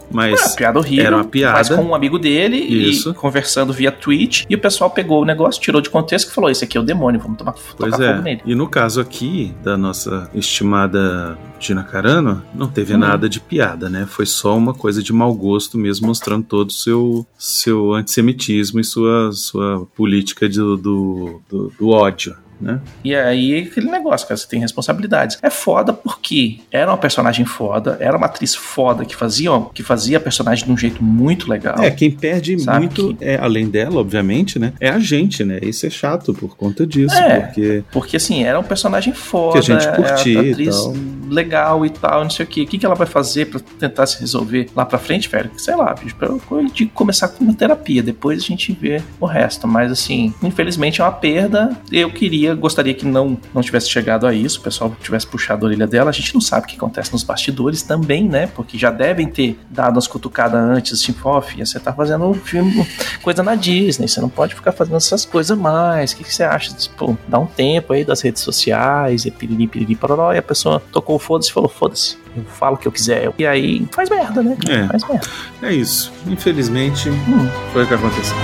É, 0.09 0.13
mas 0.13 0.55
piada 0.55 0.79
horrível. 0.79 1.05
era 1.05 1.15
uma 1.15 1.23
piada. 1.25 1.57
Mas 1.57 1.69
com 1.69 1.81
um 1.83 1.95
amigo 1.95 2.17
dele 2.17 2.57
Isso. 2.57 3.11
e 3.11 3.13
conversando 3.13 3.71
via 3.71 3.91
tweet. 3.91 4.45
E 4.49 4.55
o 4.55 4.59
pessoal 4.59 4.89
pegou 4.89 5.21
o 5.21 5.25
negócio, 5.25 5.61
tirou 5.61 5.81
de 5.81 5.89
contexto 5.89 6.29
e 6.29 6.33
falou: 6.33 6.49
Esse 6.49 6.63
aqui 6.63 6.77
é 6.77 6.81
o 6.81 6.83
demônio, 6.83 7.19
vamos 7.19 7.37
tomar, 7.37 7.53
Pois 7.53 7.91
tocar 7.91 7.97
fogo 7.97 8.19
é. 8.19 8.21
nele. 8.21 8.41
E 8.45 8.55
no 8.55 8.67
caso 8.67 8.99
aqui, 8.99 9.53
da 9.63 9.77
nossa 9.77 10.29
estimada 10.33 11.37
Gina 11.59 11.83
Carano, 11.83 12.43
não 12.53 12.67
teve 12.67 12.93
Hum. 12.95 12.97
nada 12.99 13.29
de 13.29 13.39
piada, 13.39 13.89
né? 13.89 14.05
Foi 14.07 14.25
só 14.25 14.57
uma 14.57 14.73
coisa 14.73 15.03
de 15.03 15.13
mau 15.13 15.33
gosto 15.33 15.77
mesmo, 15.77 16.07
mostrando 16.07 16.45
todo 16.45 16.69
o 16.69 16.73
seu, 16.73 17.25
seu 17.37 17.93
antissemitismo 17.93 18.79
e 18.79 18.83
sua, 18.83 19.31
sua 19.31 19.85
política 19.95 20.47
do, 20.49 20.75
do, 20.77 21.41
do, 21.49 21.73
do 21.77 21.89
ódio. 21.89 22.35
Né? 22.59 22.79
E 23.03 23.15
aí, 23.15 23.59
aquele 23.69 23.89
negócio, 23.89 24.27
cara, 24.27 24.37
você 24.37 24.47
tem 24.47 24.59
responsabilidades. 24.59 25.37
É 25.41 25.49
foda 25.49 25.93
porque 25.93 26.59
era 26.71 26.91
uma 26.91 26.97
personagem 26.97 27.45
foda, 27.45 27.97
era 27.99 28.17
uma 28.17 28.25
atriz 28.25 28.53
foda 28.55 29.05
que 29.05 29.15
fazia, 29.15 29.49
que 29.73 29.81
fazia 29.81 30.17
a 30.17 30.19
personagem 30.19 30.65
de 30.65 30.71
um 30.71 30.77
jeito 30.77 31.03
muito 31.03 31.49
legal. 31.49 31.77
É, 31.79 31.89
quem 31.91 32.11
perde 32.11 32.59
Sabe 32.59 32.79
muito, 32.79 33.15
que- 33.15 33.23
é, 33.23 33.37
além 33.37 33.69
dela, 33.69 33.99
obviamente, 34.01 34.59
né? 34.59 34.73
É 34.79 34.89
a 34.89 34.99
gente, 34.99 35.43
né? 35.43 35.59
Isso 35.61 35.85
é 35.85 35.89
chato 35.89 36.33
por 36.33 36.57
conta 36.57 36.85
disso, 36.85 37.15
É. 37.15 37.39
porque 37.39 37.83
Porque 37.91 38.17
assim, 38.17 38.43
era 38.43 38.59
um 38.59 38.63
personagem 38.63 39.13
foda. 39.13 39.53
Que 39.53 39.57
a 39.59 39.61
gente 39.61 39.87
é, 39.87 39.91
curtia 39.91 40.39
a 40.39 40.43
e 40.43 40.51
atriz 40.51 40.75
tal. 40.75 40.93
Legal 41.29 41.85
e 41.85 41.89
tal, 41.89 42.23
não 42.23 42.29
sei 42.29 42.45
o 42.45 42.47
que. 42.47 42.63
O 42.63 42.67
que, 42.67 42.85
ela 42.85 42.95
vai 42.95 43.07
fazer 43.07 43.45
pra 43.45 43.59
tentar 43.79 44.05
se 44.07 44.19
resolver 44.19 44.69
lá 44.75 44.85
pra 44.85 44.97
frente, 44.97 45.29
velho? 45.29 45.51
Sei 45.57 45.75
lá, 45.75 45.93
bicho, 45.93 46.15
eu 46.21 46.39
de 46.73 46.85
começar 46.87 47.27
com 47.29 47.43
uma 47.43 47.53
terapia, 47.53 48.01
depois 48.01 48.41
a 48.41 48.45
gente 48.45 48.71
vê 48.73 49.01
o 49.19 49.25
resto. 49.25 49.67
Mas 49.67 49.91
assim, 49.91 50.33
infelizmente 50.41 51.01
é 51.01 51.03
uma 51.03 51.11
perda. 51.11 51.77
Eu 51.91 52.11
queria, 52.11 52.55
gostaria 52.55 52.93
que 52.93 53.05
não, 53.05 53.37
não 53.53 53.61
tivesse 53.61 53.89
chegado 53.89 54.25
a 54.25 54.33
isso, 54.33 54.59
o 54.59 54.63
pessoal 54.63 54.95
tivesse 55.01 55.27
puxado 55.27 55.65
a 55.65 55.69
orelha 55.69 55.87
dela. 55.87 56.09
A 56.09 56.13
gente 56.13 56.33
não 56.33 56.41
sabe 56.41 56.65
o 56.65 56.69
que 56.69 56.75
acontece 56.75 57.11
nos 57.11 57.23
bastidores 57.23 57.81
também, 57.81 58.27
né? 58.27 58.47
Porque 58.47 58.77
já 58.77 58.91
devem 58.91 59.27
ter 59.27 59.59
dado 59.69 59.95
umas 59.95 60.07
cutucadas 60.07 60.59
antes, 60.59 61.01
tipo, 61.01 61.27
ó, 61.29 61.41
filha, 61.41 61.65
você 61.65 61.79
tá 61.79 61.93
fazendo 61.93 62.25
um 62.25 62.33
filme, 62.33 62.85
coisa 63.21 63.43
na 63.43 63.55
Disney, 63.55 64.07
você 64.07 64.21
não 64.21 64.29
pode 64.29 64.55
ficar 64.55 64.71
fazendo 64.71 64.97
essas 64.97 65.25
coisas 65.25 65.57
mais. 65.57 66.11
O 66.11 66.17
que, 66.17 66.23
que 66.23 66.33
você 66.33 66.43
acha? 66.43 66.73
Tipo, 66.73 67.17
dá 67.27 67.39
um 67.39 67.45
tempo 67.45 67.93
aí 67.93 68.03
das 68.03 68.21
redes 68.21 68.41
sociais, 68.41 69.25
e 69.25 69.31
piriri, 69.31 69.67
piriri, 69.67 69.95
paroró, 69.95 70.33
e 70.33 70.37
a 70.37 70.41
pessoa 70.41 70.81
tocou 70.91 71.18
foda-se 71.19 71.51
falou, 71.51 71.69
foda-se, 71.69 72.17
eu 72.35 72.43
falo 72.45 72.75
o 72.75 72.77
que 72.77 72.87
eu 72.87 72.91
quiser. 72.91 73.31
E 73.37 73.45
aí 73.45 73.85
faz 73.91 74.09
merda, 74.09 74.41
né? 74.41 74.57
É. 74.67 74.87
Faz 74.87 75.07
merda. 75.07 75.27
É 75.61 75.73
isso. 75.73 76.11
Infelizmente, 76.27 77.09
Hum. 77.09 77.49
foi 77.73 77.83
o 77.83 77.87
que 77.87 77.93
aconteceu. 77.93 78.35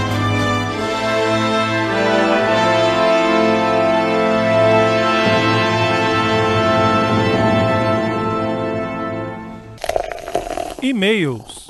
E-mails. 10.81 11.64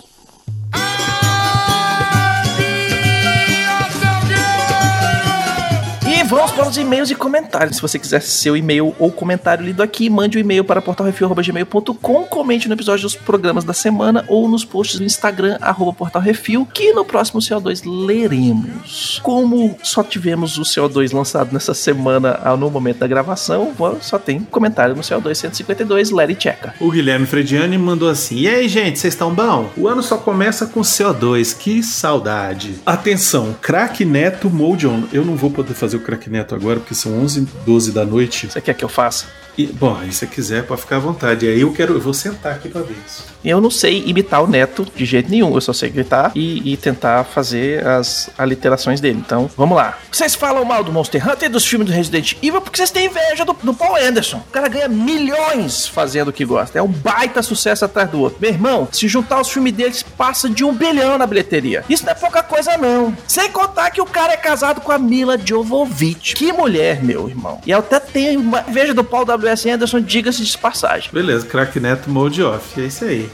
Vamos 6.25 6.51
para 6.51 6.67
os 6.67 6.75
e-mails 6.77 7.11
e 7.11 7.15
comentários. 7.15 7.75
Se 7.75 7.81
você 7.81 7.99
quiser 7.99 8.21
seu 8.21 8.57
e-mail 8.57 8.95
ou 8.97 9.11
comentário 9.11 9.63
lido 9.63 9.83
aqui, 9.83 10.09
mande 10.09 10.37
o 10.37 10.39
e-mail 10.39 10.63
para 10.63 10.81
portalrefil.gmail.com, 10.81 12.23
comente 12.23 12.67
no 12.67 12.73
episódio 12.73 13.03
dos 13.03 13.15
programas 13.15 13.63
da 13.63 13.73
semana 13.73 14.25
ou 14.27 14.47
nos 14.49 14.65
posts 14.65 14.97
do 14.97 15.05
Instagram, 15.05 15.57
arroba 15.61 15.93
portalrefil, 15.93 16.67
que 16.73 16.93
no 16.93 17.05
próximo 17.05 17.39
CO2 17.39 17.83
leremos. 17.85 19.19
Como 19.21 19.77
só 19.83 20.03
tivemos 20.03 20.57
o 20.57 20.63
CO2 20.63 21.13
lançado 21.13 21.53
nessa 21.53 21.73
semana 21.73 22.39
ah, 22.43 22.57
no 22.57 22.71
momento 22.71 22.99
da 22.99 23.07
gravação, 23.07 23.71
só 24.01 24.17
tem 24.17 24.39
comentário 24.39 24.95
no 24.95 25.01
CO2 25.01 25.35
152, 25.35 26.09
Larry 26.09 26.37
Checa. 26.39 26.73
O 26.79 26.89
Guilherme 26.89 27.27
Frediani 27.27 27.77
mandou 27.77 28.09
assim: 28.09 28.39
E 28.39 28.47
aí, 28.47 28.67
gente, 28.67 28.97
vocês 28.97 29.13
estão 29.13 29.33
bom? 29.33 29.69
O 29.77 29.87
ano 29.87 30.01
só 30.01 30.17
começa 30.17 30.65
com 30.65 30.81
CO2, 30.81 31.55
que 31.57 31.83
saudade. 31.83 32.75
Atenção, 32.85 33.55
craque 33.61 34.03
Neto 34.03 34.49
Moldion. 34.49 35.03
Eu 35.13 35.23
não 35.23 35.35
vou 35.35 35.51
poder 35.51 35.73
fazer 35.73 35.97
o 35.97 35.99
craque 35.99 36.14
Neto 36.29 36.55
agora, 36.55 36.79
porque 36.79 36.95
são 36.95 37.19
11 37.19 37.47
12 37.65 37.91
da 37.91 38.05
noite. 38.05 38.47
Você 38.47 38.61
quer 38.61 38.73
que 38.73 38.83
eu 38.83 38.89
faça? 38.89 39.25
E, 39.57 39.67
bom, 39.67 39.97
aí 39.99 40.11
você 40.11 40.27
quiser, 40.27 40.63
pode 40.63 40.81
ficar 40.81 40.97
à 40.97 40.99
vontade. 40.99 41.47
Aí 41.47 41.61
eu 41.61 41.71
quero, 41.71 41.93
eu 41.93 42.01
vou 42.01 42.13
sentar 42.13 42.53
aqui 42.53 42.69
pra 42.69 42.81
ver 42.81 42.95
isso. 43.05 43.25
Eu 43.43 43.61
não 43.61 43.69
sei 43.69 44.03
imitar 44.07 44.43
o 44.43 44.47
Neto 44.47 44.87
de 44.95 45.05
jeito 45.05 45.29
nenhum, 45.29 45.53
eu 45.53 45.61
só 45.61 45.71
sei 45.71 45.89
gritar 45.89 46.31
e, 46.35 46.73
e 46.73 46.77
tentar 46.77 47.23
fazer 47.23 47.85
as 47.85 48.29
aliterações 48.37 48.99
dele. 48.99 49.21
Então, 49.23 49.49
vamos 49.55 49.77
lá. 49.77 49.97
Vocês 50.11 50.33
falam 50.33 50.65
mal 50.65 50.83
do 50.83 50.91
Monster 50.91 51.27
Hunter 51.27 51.47
e 51.47 51.51
dos 51.51 51.65
filmes 51.65 51.87
do 51.87 51.93
Resident 51.93 52.33
Evil 52.41 52.59
porque 52.59 52.77
vocês 52.77 52.91
têm 52.91 53.05
inveja 53.05 53.45
do, 53.45 53.53
do 53.53 53.73
Paul 53.73 53.95
Anderson. 53.95 54.37
O 54.37 54.51
cara 54.51 54.67
ganha 54.67 54.87
milhões 54.87 55.87
fazendo 55.87 56.29
o 56.29 56.33
que 56.33 56.43
gosta. 56.43 56.79
É 56.79 56.81
um 56.81 56.87
baita 56.87 57.43
sucesso 57.43 57.85
atrás 57.85 58.09
do 58.09 58.19
outro. 58.19 58.39
Meu 58.41 58.49
irmão, 58.49 58.87
se 58.91 59.07
juntar 59.07 59.39
os 59.39 59.49
filmes 59.49 59.73
deles, 59.73 60.03
passa 60.03 60.49
de 60.49 60.63
um 60.63 60.73
bilhão 60.73 61.17
na 61.17 61.27
bilheteria. 61.27 61.85
Isso 61.87 62.03
não 62.03 62.11
é 62.11 62.15
pouca 62.15 62.41
coisa, 62.41 62.77
não. 62.77 63.15
Sem 63.27 63.51
contar 63.51 63.91
que 63.91 64.01
o 64.01 64.05
cara 64.05 64.33
é 64.33 64.37
casado 64.37 64.81
com 64.81 64.91
a 64.91 64.97
Mila 64.97 65.37
Jovovich. 65.37 66.33
Que 66.35 66.51
mulher, 66.51 67.03
meu 67.03 67.29
irmão. 67.29 67.61
E 67.65 67.71
eu 67.71 67.79
até 67.79 67.99
tenho 67.99 68.39
uma 68.39 68.65
inveja 68.67 68.93
do 68.93 69.03
Paul 69.03 69.25
W.S. 69.45 69.69
Anderson, 69.69 70.01
diga-se 70.01 70.43
de 70.43 70.57
passagem. 70.57 71.09
Beleza, 71.13 71.45
craque 71.45 71.79
Neto 71.79 72.09
Mode 72.09 72.41
Off. 72.41 72.81
É 72.81 72.85
isso 72.85 73.05
aí. 73.05 73.29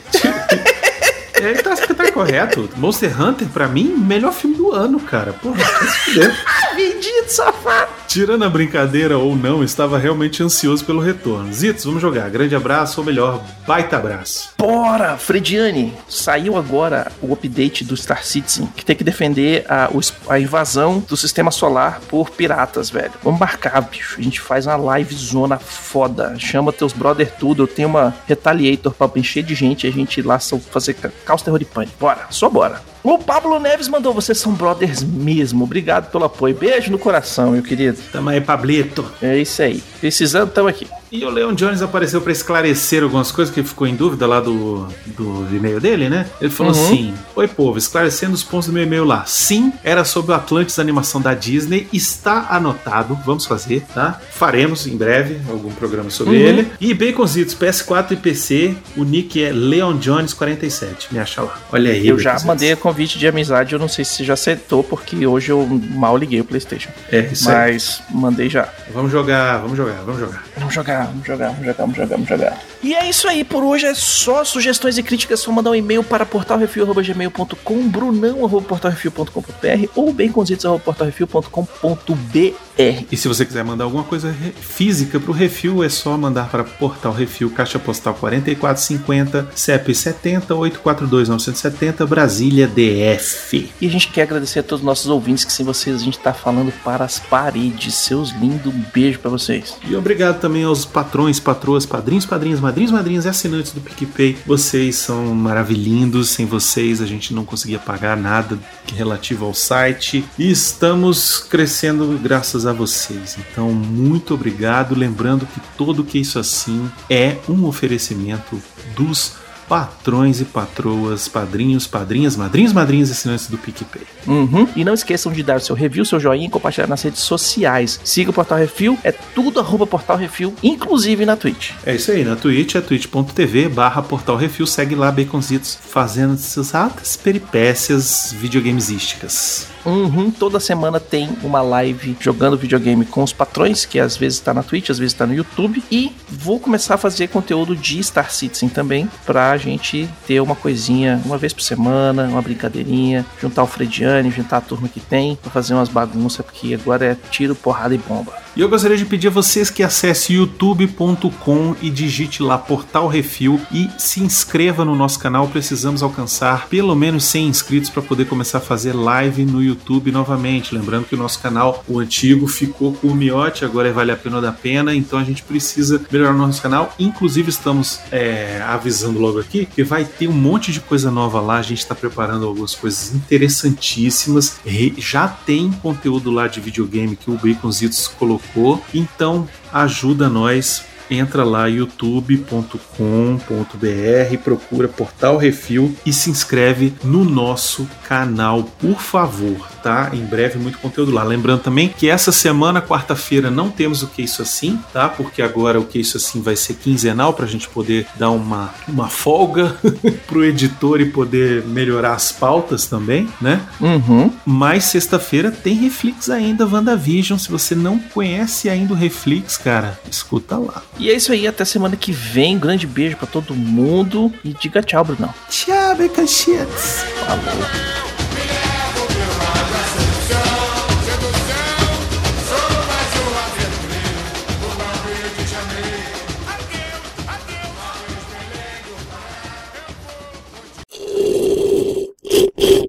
Ele 1.36 1.56
tá, 1.64 1.76
tá 1.76 2.12
correto. 2.12 2.70
Monster 2.76 3.20
Hunter, 3.22 3.48
pra 3.48 3.68
mim, 3.68 3.86
melhor 3.86 4.34
filme 4.34 4.58
do 4.58 4.72
ano, 4.72 5.00
cara. 5.00 5.32
Porra, 5.34 5.64
vai 5.64 5.88
se. 5.88 6.76
Vendido, 6.76 7.28
safado. 7.30 8.01
Tirando 8.12 8.44
a 8.44 8.50
brincadeira 8.50 9.18
ou 9.18 9.38
não, 9.38 9.64
estava 9.64 9.98
realmente 9.98 10.44
ansioso 10.44 10.84
pelo 10.84 11.00
retorno. 11.00 11.54
Zitos, 11.54 11.86
vamos 11.86 12.02
jogar. 12.02 12.30
Grande 12.30 12.54
abraço, 12.54 13.00
ou 13.00 13.06
melhor, 13.08 13.42
baita 13.66 13.96
abraço. 13.96 14.50
Bora, 14.58 15.16
Frediane! 15.18 15.94
Saiu 16.10 16.58
agora 16.58 17.10
o 17.22 17.32
update 17.32 17.86
do 17.86 17.96
Star 17.96 18.22
Citizen, 18.26 18.68
que 18.76 18.84
tem 18.84 18.98
que 18.98 19.04
defender 19.06 19.66
a, 19.70 19.90
a 20.28 20.38
invasão 20.42 21.00
do 21.08 21.16
sistema 21.16 21.52
solar 21.52 22.02
por 22.10 22.30
piratas, 22.32 22.90
velho. 22.90 23.14
Vamos 23.24 23.40
marcar, 23.40 23.80
bicho. 23.80 24.20
A 24.20 24.22
gente 24.22 24.42
faz 24.42 24.66
uma 24.68 24.76
live 24.76 25.16
zona 25.16 25.58
foda. 25.58 26.36
Chama 26.38 26.74
teus 26.74 26.92
brother 26.92 27.32
tudo. 27.40 27.64
Eu 27.64 27.68
tenho 27.68 27.88
uma 27.88 28.14
Retaliator 28.28 28.92
pra 28.94 29.10
encher 29.16 29.42
de 29.44 29.56
gente 29.56 29.88
e 29.88 29.90
a 29.90 29.94
gente 29.94 30.22
lá 30.22 30.38
fazer 30.70 30.96
ca- 30.96 31.12
caos 31.26 31.44
terror 31.44 31.62
e 31.62 31.66
pânico. 31.66 31.94
Bora, 31.98 32.28
só 32.30 32.50
bora. 32.50 32.82
O 33.04 33.18
Pablo 33.18 33.60
Neves 33.60 33.88
mandou, 33.88 34.14
vocês 34.14 34.38
são 34.38 34.54
brothers 34.54 35.02
mesmo. 35.02 35.64
Obrigado 35.64 36.12
pelo 36.12 36.26
apoio. 36.26 36.56
Beijo 36.56 36.92
no 36.92 37.00
coração, 37.00 37.52
meu 37.52 37.64
querido. 37.64 37.98
Tamo 38.12 38.30
aí, 38.30 38.40
Pablito. 38.40 39.12
É 39.22 39.38
isso 39.38 39.62
aí. 39.62 39.82
Precisando, 40.00 40.52
tamo 40.52 40.68
aqui. 40.68 40.88
E 41.12 41.26
o 41.26 41.30
Leon 41.30 41.54
Jones 41.54 41.82
apareceu 41.82 42.22
para 42.22 42.32
esclarecer 42.32 43.04
algumas 43.04 43.32
coisas 43.32 43.54
que 43.54 43.62
ficou 43.64 43.86
em 43.86 43.96
dúvida 43.96 44.26
lá 44.26 44.40
do, 44.40 44.88
do 45.08 45.46
e-mail 45.54 45.80
dele, 45.80 46.08
né? 46.10 46.26
Ele 46.40 46.50
falou 46.50 46.74
Uhum. 46.74 46.84
assim: 46.86 47.14
Oi, 47.36 47.48
povo, 47.50 47.78
esclarecendo 47.78 48.34
os 48.34 48.44
pontos 48.44 48.68
do 48.68 48.74
meu 48.74 48.84
e-mail 48.84 49.04
lá. 49.04 49.26
Sim, 49.26 49.74
era 49.84 50.06
sobre 50.06 50.32
o 50.32 50.36
Atlantis 50.36 50.80
animação 50.80 51.20
da 51.20 51.34
Disney, 51.34 51.88
está 51.92 52.48
anotado, 52.50 53.18
vamos 53.26 53.46
fazer, 53.46 53.84
tá? 53.94 54.20
Faremos 54.32 54.88
em 54.88 54.96
breve 54.96 55.42
algum 55.50 55.72
programa 55.72 56.10
sobre 56.10 56.38
Uhum. 56.38 56.40
ele. 56.48 56.68
E 56.80 56.94
Baconzitos, 56.94 57.56
PS4 57.56 58.12
e 58.12 58.16
PC, 58.16 58.74
o 58.96 59.04
nick 59.04 59.44
é 59.44 59.52
Leon 59.52 59.98
Jones 59.98 60.34
47. 60.34 61.10
Me 61.12 61.20
acha 61.20 61.42
lá. 61.42 61.60
Olha 61.74 61.92
aí. 61.92 62.08
Eu 62.08 62.18
já 62.20 62.40
mandei 62.46 62.74
convite 62.76 63.20
de 63.20 63.28
amizade, 63.28 63.74
eu 63.74 63.80
não 63.80 63.88
sei 63.90 64.06
se 64.06 64.24
já 64.24 64.34
acertou, 64.34 64.82
porque 64.84 65.28
hoje 65.28 65.52
eu 65.52 65.66
mal 65.94 66.16
liguei 66.16 66.40
o 66.40 66.46
PlayStation. 66.46 66.90
É, 67.12 67.20
isso 67.32 67.50
aí. 67.52 67.74
Mas 67.74 68.02
mandei 68.10 68.50
já. 68.50 68.70
Vamos 68.94 69.12
jogar, 69.12 69.58
vamos 69.58 69.76
jogar, 69.78 70.02
vamos 70.06 70.20
jogar. 70.20 70.44
Vamos 70.58 70.74
jogar, 70.74 71.01
vamos 71.06 71.26
jogar, 71.26 71.50
vamos 71.50 71.66
jogar, 71.66 71.78
vamos 71.78 71.96
jogar, 71.96 72.16
vamos 72.16 72.30
jogar. 72.30 72.60
E 72.84 72.96
é 72.96 73.08
isso 73.08 73.28
aí, 73.28 73.44
por 73.44 73.64
hoje 73.64 73.86
é 73.86 73.94
só 73.94 74.44
sugestões 74.44 74.98
e 74.98 75.04
críticas, 75.04 75.40
é 75.40 75.44
só 75.44 75.52
mandar 75.52 75.70
um 75.72 75.76
e-mail 75.76 76.04
para 76.04 76.26
portalrefil.gmail.com, 76.26 77.90
brunão.portalrefil.com.br 77.90 79.88
ou 79.96 80.12
benconzitos.portalrefil.com.br. 80.12 82.72
E 83.12 83.18
se 83.18 83.28
você 83.28 83.46
quiser 83.46 83.64
mandar 83.64 83.84
alguma 83.84 84.04
coisa 84.04 84.36
física 84.60 85.20
pro 85.20 85.32
Refil, 85.32 85.84
é 85.84 85.90
só 85.90 86.18
mandar 86.18 86.50
para 86.50 86.64
Portal 86.64 87.14
Refil, 87.14 87.52
Caixa 87.52 87.78
Postal 87.78 88.16
4450, 88.16 89.50
CEP 89.54 89.94
70 89.94 90.56
842 90.56 91.30
970, 91.30 92.08
Brasília 92.08 92.68
DF. 92.68 93.72
E 93.80 93.86
a 93.86 93.90
gente 93.90 94.08
quer 94.08 94.24
agradecer 94.24 94.60
a 94.60 94.64
todos 94.64 94.80
os 94.80 94.86
nossos 94.86 95.08
ouvintes, 95.08 95.46
que 95.46 95.54
sem 95.54 95.66
vocês 95.66 95.96
a 95.96 96.04
gente 96.04 96.18
tá 96.18 96.34
falando 96.34 96.72
para 96.84 97.06
as 97.06 97.20
paredes. 97.20 97.94
Seus 97.94 98.32
lindos, 98.32 98.74
um 98.74 98.84
beijo 98.94 99.20
para 99.20 99.30
vocês. 99.30 99.78
E 99.88 99.96
obrigado 99.96 100.40
também 100.40 100.64
aos 100.64 100.84
patrões, 100.92 101.40
patroas, 101.40 101.86
padrinhos, 101.86 102.26
padrinhas, 102.26 102.60
madrinhos, 102.60 102.92
madrinhas 102.92 103.26
e 103.26 103.30
assinantes 103.30 103.72
do 103.72 103.82
PicPay. 103.82 104.38
Vocês 104.46 104.96
são 104.98 105.34
maravilhindos. 105.34 106.30
Sem 106.30 106.46
vocês 106.46 107.02
a 107.02 107.06
gente 107.06 107.34
não 107.34 107.46
conseguia 107.46 107.80
pagar 107.80 108.16
nada 108.18 108.60
relativo 108.94 109.46
ao 109.46 109.54
site. 109.54 110.24
E 110.38 110.52
estamos 110.52 111.40
crescendo 111.40 112.20
graças 112.22 112.66
a 112.66 112.74
vocês. 112.74 113.38
Então, 113.40 113.72
muito 113.72 114.34
obrigado. 114.34 114.94
Lembrando 114.96 115.46
que 115.46 115.62
todo 115.78 116.04
que 116.04 116.20
isso 116.20 116.38
assim 116.38 116.90
é 117.10 117.38
um 117.48 117.66
oferecimento 117.66 118.62
dos 118.96 119.41
patrões 119.72 120.42
e 120.42 120.44
patroas, 120.44 121.30
padrinhos, 121.30 121.88
padrinhas, 121.88 122.36
madrinhos, 122.36 122.74
madrinhas 122.74 123.08
e 123.08 123.14
assinantes 123.14 123.48
do 123.48 123.58
PicPay. 123.58 124.02
Uhum. 124.28 124.68
E 124.76 124.84
não 124.84 124.94
esqueçam 124.94 125.32
de 125.32 125.42
dar 125.42 125.62
seu 125.62 125.74
review, 125.74 126.04
seu 126.04 126.20
joinha 126.20 126.48
e 126.48 126.50
compartilhar 126.50 126.88
nas 126.88 127.02
redes 127.02 127.22
sociais. 127.22 127.98
Siga 128.04 128.32
o 128.32 128.34
Portal 128.34 128.58
Refil, 128.58 129.00
é 129.02 129.14
tudo 129.14 129.62
arroba 129.62 129.88
Portal 129.88 130.18
Refil, 130.18 130.54
inclusive 130.62 131.26
na 131.26 131.38
Twitch. 131.38 131.72
É 131.86 131.96
isso 131.96 132.12
aí, 132.12 132.26
na 132.26 132.36
Twitch 132.36 132.76
é 132.76 132.82
twitch.tv 132.82 133.70
barra 133.70 134.02
Portal 134.02 134.36
Refil, 134.36 134.68
segue 134.68 134.94
lá 134.94 135.10
Baconzitos 135.10 135.80
fazendo 135.82 136.38
suas 136.38 136.76
altas 136.76 137.16
peripécias 137.16 138.36
videogamesísticas. 138.38 139.68
Uhum. 139.86 140.32
Toda 140.32 140.60
semana 140.60 141.00
tem 141.00 141.30
uma 141.44 141.62
live 141.62 142.16
jogando 142.20 142.58
videogame 142.58 143.06
com 143.06 143.24
os 143.24 143.34
patrões, 143.34 143.86
que 143.86 144.00
às 144.00 144.16
vezes 144.16 144.40
tá 144.40 144.54
na 144.54 144.64
Twitch, 144.64 144.90
às 144.90 145.00
vezes 145.00 145.14
tá 145.14 145.26
no 145.26 145.34
YouTube. 145.34 145.84
E 145.92 146.12
vou 146.30 146.60
começar 146.60 146.96
a 146.96 146.98
fazer 146.98 147.28
conteúdo 147.28 147.76
de 147.76 148.04
Star 148.04 148.32
Citizen 148.32 148.70
também, 148.70 149.10
pra 149.26 149.58
gente 149.58 150.08
ter 150.28 150.40
uma 150.40 150.56
coisinha 150.56 151.22
uma 151.26 151.38
vez 151.38 151.54
por 151.54 151.62
semana, 151.62 152.28
uma 152.28 152.42
brincadeirinha, 152.42 153.26
juntar 153.40 153.64
o 153.64 153.68
Frediane, 153.68 154.32
juntar 154.32 154.58
a 154.58 154.62
turma 154.62 154.88
que 154.88 155.00
tem, 155.00 155.36
pra 155.36 155.52
fazer 155.52 155.74
umas 155.74 155.90
bagunças, 155.90 156.46
porque 156.46 156.74
agora 156.74 157.06
é 157.06 157.18
tiro, 157.30 157.56
porrada 157.56 157.96
e 157.96 157.98
bomba. 157.98 158.34
E 158.56 158.60
eu 158.60 158.68
gostaria 158.68 158.98
de 158.98 159.06
pedir 159.06 159.28
a 159.28 159.32
vocês 159.32 159.70
que 159.70 159.82
acesse 159.82 160.34
youtube.com 160.34 161.76
e 161.82 161.90
digite 161.90 162.44
lá 162.44 162.58
Portal 162.58 163.08
Refil 163.08 163.62
e 163.72 163.90
se 163.98 164.22
inscreva 164.22 164.84
no 164.84 164.94
nosso 164.94 165.18
canal. 165.20 165.48
Precisamos 165.48 166.04
alcançar 166.04 166.68
pelo 166.68 166.94
menos 166.94 167.24
100 167.26 167.48
inscritos 167.48 167.90
para 167.90 168.02
poder 168.02 168.26
começar 168.26 168.58
a 168.58 168.62
fazer 168.62 168.94
live 168.94 169.46
no 169.46 169.64
YouTube 169.64 169.71
novamente. 170.12 170.74
Lembrando 170.74 171.06
que 171.06 171.16
o 171.16 171.18
nosso 171.18 171.40
canal, 171.40 171.84
o 171.88 172.00
antigo, 172.00 172.48
ficou 172.48 172.94
com 172.94 173.08
o 173.08 173.16
miote, 173.16 173.64
agora 173.66 173.88
é 173.90 173.92
Vale 173.92 174.12
a 174.12 174.18
Pena 174.18 174.42
da 174.42 174.52
Pena, 174.52 174.94
então 174.96 175.18
a 175.20 175.24
gente 175.24 175.44
precisa 175.44 176.02
melhorar 176.12 176.34
o 176.34 176.38
nosso 176.38 176.62
canal. 176.62 176.94
Inclusive, 177.00 177.50
estamos 177.50 178.00
é, 178.12 178.62
avisando 178.66 179.20
logo 179.20 179.40
aqui 179.40 179.66
que 179.66 179.84
vai 179.84 180.06
ter 180.06 180.28
um 180.28 180.34
monte 180.34 180.72
de 180.72 180.80
coisa 180.80 181.10
nova 181.12 181.40
lá. 181.40 181.58
A 181.58 181.62
gente 181.62 181.80
está 181.80 181.96
preparando 181.96 182.46
algumas 182.46 182.76
coisas 182.76 183.14
interessantíssimas. 183.14 184.58
Re- 184.66 184.94
Já 184.98 185.28
tem 185.28 185.72
conteúdo 185.72 186.32
lá 186.32 186.48
de 186.48 186.60
videogame 186.60 187.16
que 187.16 187.30
o 187.30 187.38
Baconzitos 187.38 188.08
colocou, 188.08 188.84
então 188.94 189.48
ajuda 189.74 190.30
nós 190.30 190.84
entra 191.12 191.44
lá 191.44 191.68
youtube.com.br, 191.68 194.38
procura 194.44 194.88
Portal 194.88 195.38
Refil 195.38 195.96
e 196.06 196.14
se 196.14 196.30
inscreve 196.30 196.94
no 197.04 197.26
nosso 197.26 197.88
canal, 198.08 198.64
por 198.64 199.02
favor, 199.02 199.68
tá? 199.82 200.12
Em 200.14 200.26
breve 200.26 200.58
muito 200.58 200.78
conteúdo 200.78 201.12
lá. 201.12 201.24
Lembrando 201.24 201.62
também 201.62 201.90
que 201.90 202.10
essa 202.10 202.32
semana, 202.32 202.82
quarta-feira, 202.82 203.50
não 203.50 203.70
temos 203.70 204.04
o 204.04 204.08
que 204.08 204.22
isso 204.22 204.42
assim, 204.42 204.80
tá? 204.94 205.10
Porque 205.10 205.42
agora 205.42 205.80
o 205.80 205.86
que 205.86 206.00
isso 206.00 206.18
assim 206.18 206.42
vai 206.42 206.56
ser 206.56 206.76
quinzenal 206.76 207.34
pra 207.34 207.46
gente 207.46 207.68
poder 207.70 208.06
dar 208.16 208.32
uma, 208.32 208.74
uma 208.88 209.08
folga 209.08 209.76
pro 210.28 210.44
editor 210.44 211.02
e 211.02 211.06
poder 211.06 211.64
melhorar 211.66 212.14
as 212.14 212.32
pautas 212.32 212.86
também, 212.86 213.28
né? 213.42 213.62
Uhum. 213.80 214.32
Mas 214.46 214.86
sexta-feira 214.86 215.52
tem 215.52 215.76
Reflex 215.76 216.30
ainda, 216.30 216.66
WandaVision. 216.66 217.38
Se 217.38 217.50
você 217.50 217.76
não 217.76 218.00
conhece 218.00 218.70
ainda 218.70 218.94
o 218.94 218.98
Reflex, 218.98 219.58
cara, 219.58 220.00
escuta 220.10 220.58
lá. 220.58 220.82
E 221.00 221.10
é 221.10 221.16
isso 221.16 221.32
aí, 221.32 221.48
até 221.48 221.66
semana 221.66 221.96
que 221.96 222.12
vem. 222.12 222.58
Grande 222.58 222.86
beijo 222.86 223.18
pra 223.18 223.28
todo 223.28 223.56
mundo 223.56 224.32
e 224.44 224.54
diga 224.54 224.82
tchau, 224.82 225.04
Brunão. 225.04 225.34
Tchau, 225.50 225.96
Becachetes. 225.96 227.04
Falou. 227.26 228.11